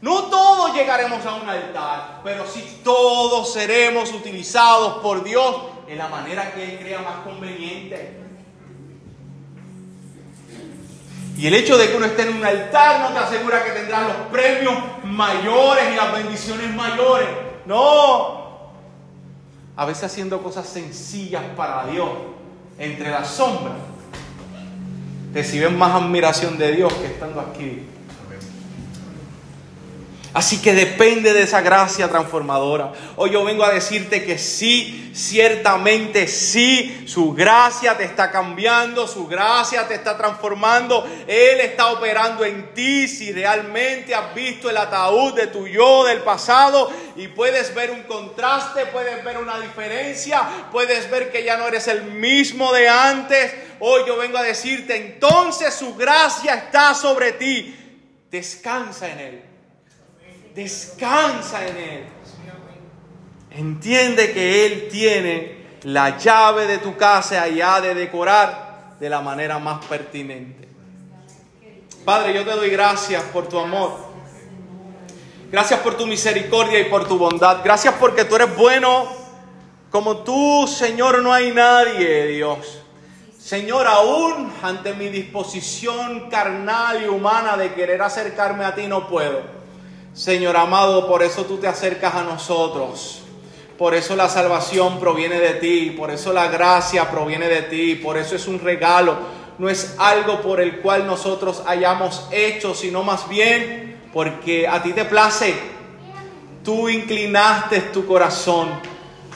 No 0.00 0.22
todos 0.30 0.72
llegaremos 0.72 1.26
a 1.26 1.34
un 1.34 1.46
altar, 1.46 2.20
pero 2.24 2.46
sí 2.46 2.80
todos 2.82 3.52
seremos 3.52 4.10
utilizados 4.14 5.02
por 5.02 5.22
Dios 5.22 5.56
en 5.90 5.98
la 5.98 6.08
manera 6.08 6.52
que 6.52 6.62
Él 6.62 6.78
crea 6.78 7.00
más 7.00 7.16
conveniente. 7.24 8.16
Y 11.36 11.46
el 11.48 11.54
hecho 11.54 11.76
de 11.76 11.90
que 11.90 11.96
uno 11.96 12.06
esté 12.06 12.22
en 12.22 12.36
un 12.36 12.44
altar 12.44 13.00
no 13.00 13.08
te 13.08 13.18
asegura 13.18 13.64
que 13.64 13.72
tendrás 13.72 14.06
los 14.06 14.16
premios 14.30 14.74
mayores 15.02 15.92
y 15.92 15.96
las 15.96 16.12
bendiciones 16.12 16.72
mayores. 16.74 17.28
No. 17.66 18.70
A 19.74 19.84
veces 19.84 20.04
haciendo 20.04 20.40
cosas 20.42 20.68
sencillas 20.68 21.42
para 21.56 21.86
Dios 21.86 22.08
entre 22.78 23.10
las 23.10 23.28
sombras, 23.28 23.74
reciben 25.34 25.76
más 25.76 26.00
admiración 26.00 26.56
de 26.56 26.72
Dios 26.72 26.92
que 26.92 27.06
estando 27.06 27.40
aquí. 27.40 27.82
Así 30.32 30.62
que 30.62 30.74
depende 30.74 31.32
de 31.32 31.42
esa 31.42 31.60
gracia 31.60 32.08
transformadora. 32.08 32.92
Hoy 33.16 33.30
yo 33.30 33.42
vengo 33.42 33.64
a 33.64 33.72
decirte 33.72 34.24
que 34.24 34.38
sí, 34.38 35.10
ciertamente 35.12 36.28
sí, 36.28 37.02
su 37.08 37.32
gracia 37.32 37.96
te 37.96 38.04
está 38.04 38.30
cambiando, 38.30 39.08
su 39.08 39.26
gracia 39.26 39.88
te 39.88 39.94
está 39.94 40.16
transformando. 40.16 41.04
Él 41.26 41.58
está 41.58 41.88
operando 41.88 42.44
en 42.44 42.72
ti 42.74 43.08
si 43.08 43.32
realmente 43.32 44.14
has 44.14 44.32
visto 44.32 44.70
el 44.70 44.76
ataúd 44.76 45.34
de 45.34 45.48
tu 45.48 45.66
yo 45.66 46.04
del 46.04 46.20
pasado 46.20 46.92
y 47.16 47.26
puedes 47.26 47.74
ver 47.74 47.90
un 47.90 48.04
contraste, 48.04 48.86
puedes 48.86 49.24
ver 49.24 49.36
una 49.36 49.58
diferencia, 49.58 50.42
puedes 50.70 51.10
ver 51.10 51.32
que 51.32 51.42
ya 51.42 51.56
no 51.56 51.66
eres 51.66 51.88
el 51.88 52.04
mismo 52.04 52.72
de 52.72 52.88
antes. 52.88 53.52
Hoy 53.80 54.02
yo 54.06 54.16
vengo 54.16 54.38
a 54.38 54.44
decirte, 54.44 54.94
entonces 54.94 55.74
su 55.74 55.96
gracia 55.96 56.54
está 56.54 56.94
sobre 56.94 57.32
ti. 57.32 57.76
Descansa 58.30 59.08
en 59.08 59.18
él. 59.18 59.49
Descansa 60.54 61.66
en 61.66 61.76
Él. 61.76 62.04
Entiende 63.50 64.32
que 64.32 64.66
Él 64.66 64.88
tiene 64.90 65.60
la 65.82 66.16
llave 66.18 66.66
de 66.66 66.78
tu 66.78 66.96
casa 66.96 67.42
allá 67.42 67.80
de 67.80 67.94
decorar 67.94 68.96
de 69.00 69.08
la 69.08 69.20
manera 69.20 69.58
más 69.58 69.84
pertinente. 69.86 70.68
Padre, 72.04 72.34
yo 72.34 72.44
te 72.44 72.50
doy 72.50 72.70
gracias 72.70 73.22
por 73.24 73.48
tu 73.48 73.58
amor. 73.58 74.10
Gracias 75.50 75.80
por 75.80 75.96
tu 75.96 76.06
misericordia 76.06 76.78
y 76.78 76.84
por 76.84 77.08
tu 77.08 77.18
bondad. 77.18 77.60
Gracias 77.64 77.94
porque 77.98 78.24
tú 78.24 78.36
eres 78.36 78.56
bueno. 78.56 79.08
Como 79.90 80.18
tú, 80.18 80.68
Señor, 80.68 81.22
no 81.22 81.32
hay 81.32 81.50
nadie, 81.50 82.26
Dios. 82.28 82.82
Señor, 83.38 83.88
aún 83.88 84.52
ante 84.62 84.94
mi 84.94 85.08
disposición 85.08 86.30
carnal 86.30 87.02
y 87.02 87.08
humana 87.08 87.56
de 87.56 87.74
querer 87.74 88.00
acercarme 88.00 88.64
a 88.64 88.74
ti, 88.74 88.86
no 88.86 89.08
puedo. 89.08 89.59
Señor 90.12 90.56
amado, 90.56 91.06
por 91.06 91.22
eso 91.22 91.44
tú 91.44 91.58
te 91.58 91.68
acercas 91.68 92.14
a 92.14 92.24
nosotros. 92.24 93.22
Por 93.78 93.94
eso 93.94 94.16
la 94.16 94.28
salvación 94.28 94.98
proviene 95.00 95.40
de 95.40 95.54
ti, 95.54 95.94
por 95.96 96.10
eso 96.10 96.32
la 96.32 96.48
gracia 96.48 97.10
proviene 97.10 97.48
de 97.48 97.62
ti, 97.62 97.94
por 97.94 98.18
eso 98.18 98.36
es 98.36 98.46
un 98.46 98.60
regalo. 98.60 99.16
No 99.58 99.68
es 99.68 99.94
algo 99.98 100.42
por 100.42 100.60
el 100.60 100.80
cual 100.80 101.06
nosotros 101.06 101.62
hayamos 101.66 102.26
hecho, 102.30 102.74
sino 102.74 103.02
más 103.02 103.28
bien 103.28 104.00
porque 104.12 104.66
a 104.68 104.82
ti 104.82 104.92
te 104.92 105.04
place. 105.04 105.54
Tú 106.64 106.88
inclinaste 106.88 107.80
tu 107.92 108.06
corazón 108.06 108.68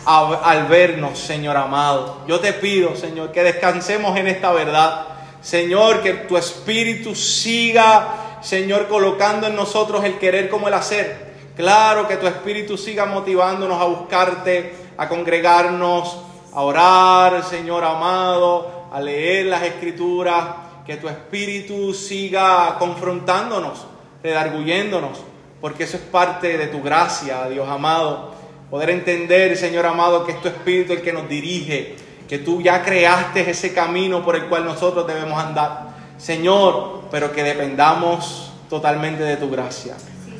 al 0.04 0.66
vernos, 0.66 1.18
Señor 1.18 1.56
amado. 1.56 2.18
Yo 2.26 2.40
te 2.40 2.52
pido, 2.52 2.96
Señor, 2.96 3.32
que 3.32 3.42
descansemos 3.42 4.16
en 4.18 4.26
esta 4.26 4.52
verdad. 4.52 5.06
Señor, 5.40 6.02
que 6.02 6.12
tu 6.12 6.36
espíritu 6.36 7.14
siga 7.14 8.33
Señor, 8.44 8.88
colocando 8.88 9.46
en 9.46 9.56
nosotros 9.56 10.04
el 10.04 10.18
querer 10.18 10.50
como 10.50 10.68
el 10.68 10.74
hacer. 10.74 11.32
Claro, 11.56 12.06
que 12.06 12.18
tu 12.18 12.26
Espíritu 12.26 12.76
siga 12.76 13.06
motivándonos 13.06 13.80
a 13.80 13.84
buscarte, 13.84 14.74
a 14.98 15.08
congregarnos, 15.08 16.18
a 16.52 16.60
orar, 16.60 17.42
Señor 17.42 17.84
amado, 17.84 18.88
a 18.92 19.00
leer 19.00 19.46
las 19.46 19.62
Escrituras. 19.62 20.44
Que 20.86 20.98
tu 20.98 21.08
Espíritu 21.08 21.94
siga 21.94 22.76
confrontándonos, 22.78 23.86
redarguyéndonos, 24.22 25.18
porque 25.62 25.84
eso 25.84 25.96
es 25.96 26.02
parte 26.02 26.58
de 26.58 26.66
tu 26.66 26.82
gracia, 26.82 27.48
Dios 27.48 27.66
amado. 27.66 28.34
Poder 28.68 28.90
entender, 28.90 29.56
Señor 29.56 29.86
amado, 29.86 30.26
que 30.26 30.32
es 30.32 30.42
tu 30.42 30.48
Espíritu 30.48 30.92
el 30.92 31.00
que 31.00 31.14
nos 31.14 31.26
dirige, 31.30 31.96
que 32.28 32.38
tú 32.38 32.60
ya 32.60 32.82
creaste 32.82 33.48
ese 33.48 33.72
camino 33.72 34.22
por 34.22 34.36
el 34.36 34.44
cual 34.50 34.66
nosotros 34.66 35.06
debemos 35.06 35.42
andar. 35.42 35.94
Señor, 36.18 37.03
pero 37.14 37.30
que 37.30 37.44
dependamos 37.44 38.50
totalmente 38.68 39.22
de 39.22 39.36
tu 39.36 39.48
gracia. 39.48 39.94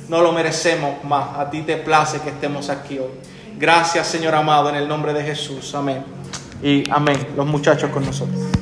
No 0.09 0.21
lo 0.21 0.33
merecemos 0.33 1.05
más. 1.05 1.39
A 1.39 1.49
ti 1.49 1.63
te 1.63 1.77
place 1.77 2.19
que 2.19 2.31
estemos 2.31 2.69
aquí 2.69 2.99
hoy. 2.99 3.13
Gracias, 3.57 4.09
Señor 4.09 4.35
amado, 4.35 4.71
en 4.71 4.75
el 4.75 4.89
nombre 4.89 5.13
de 5.13 5.23
Jesús. 5.23 5.73
Amén. 5.77 6.05
Y 6.61 6.83
amén. 6.91 7.29
Los 7.37 7.47
muchachos 7.47 7.91
con 7.91 8.05
nosotros. 8.05 8.55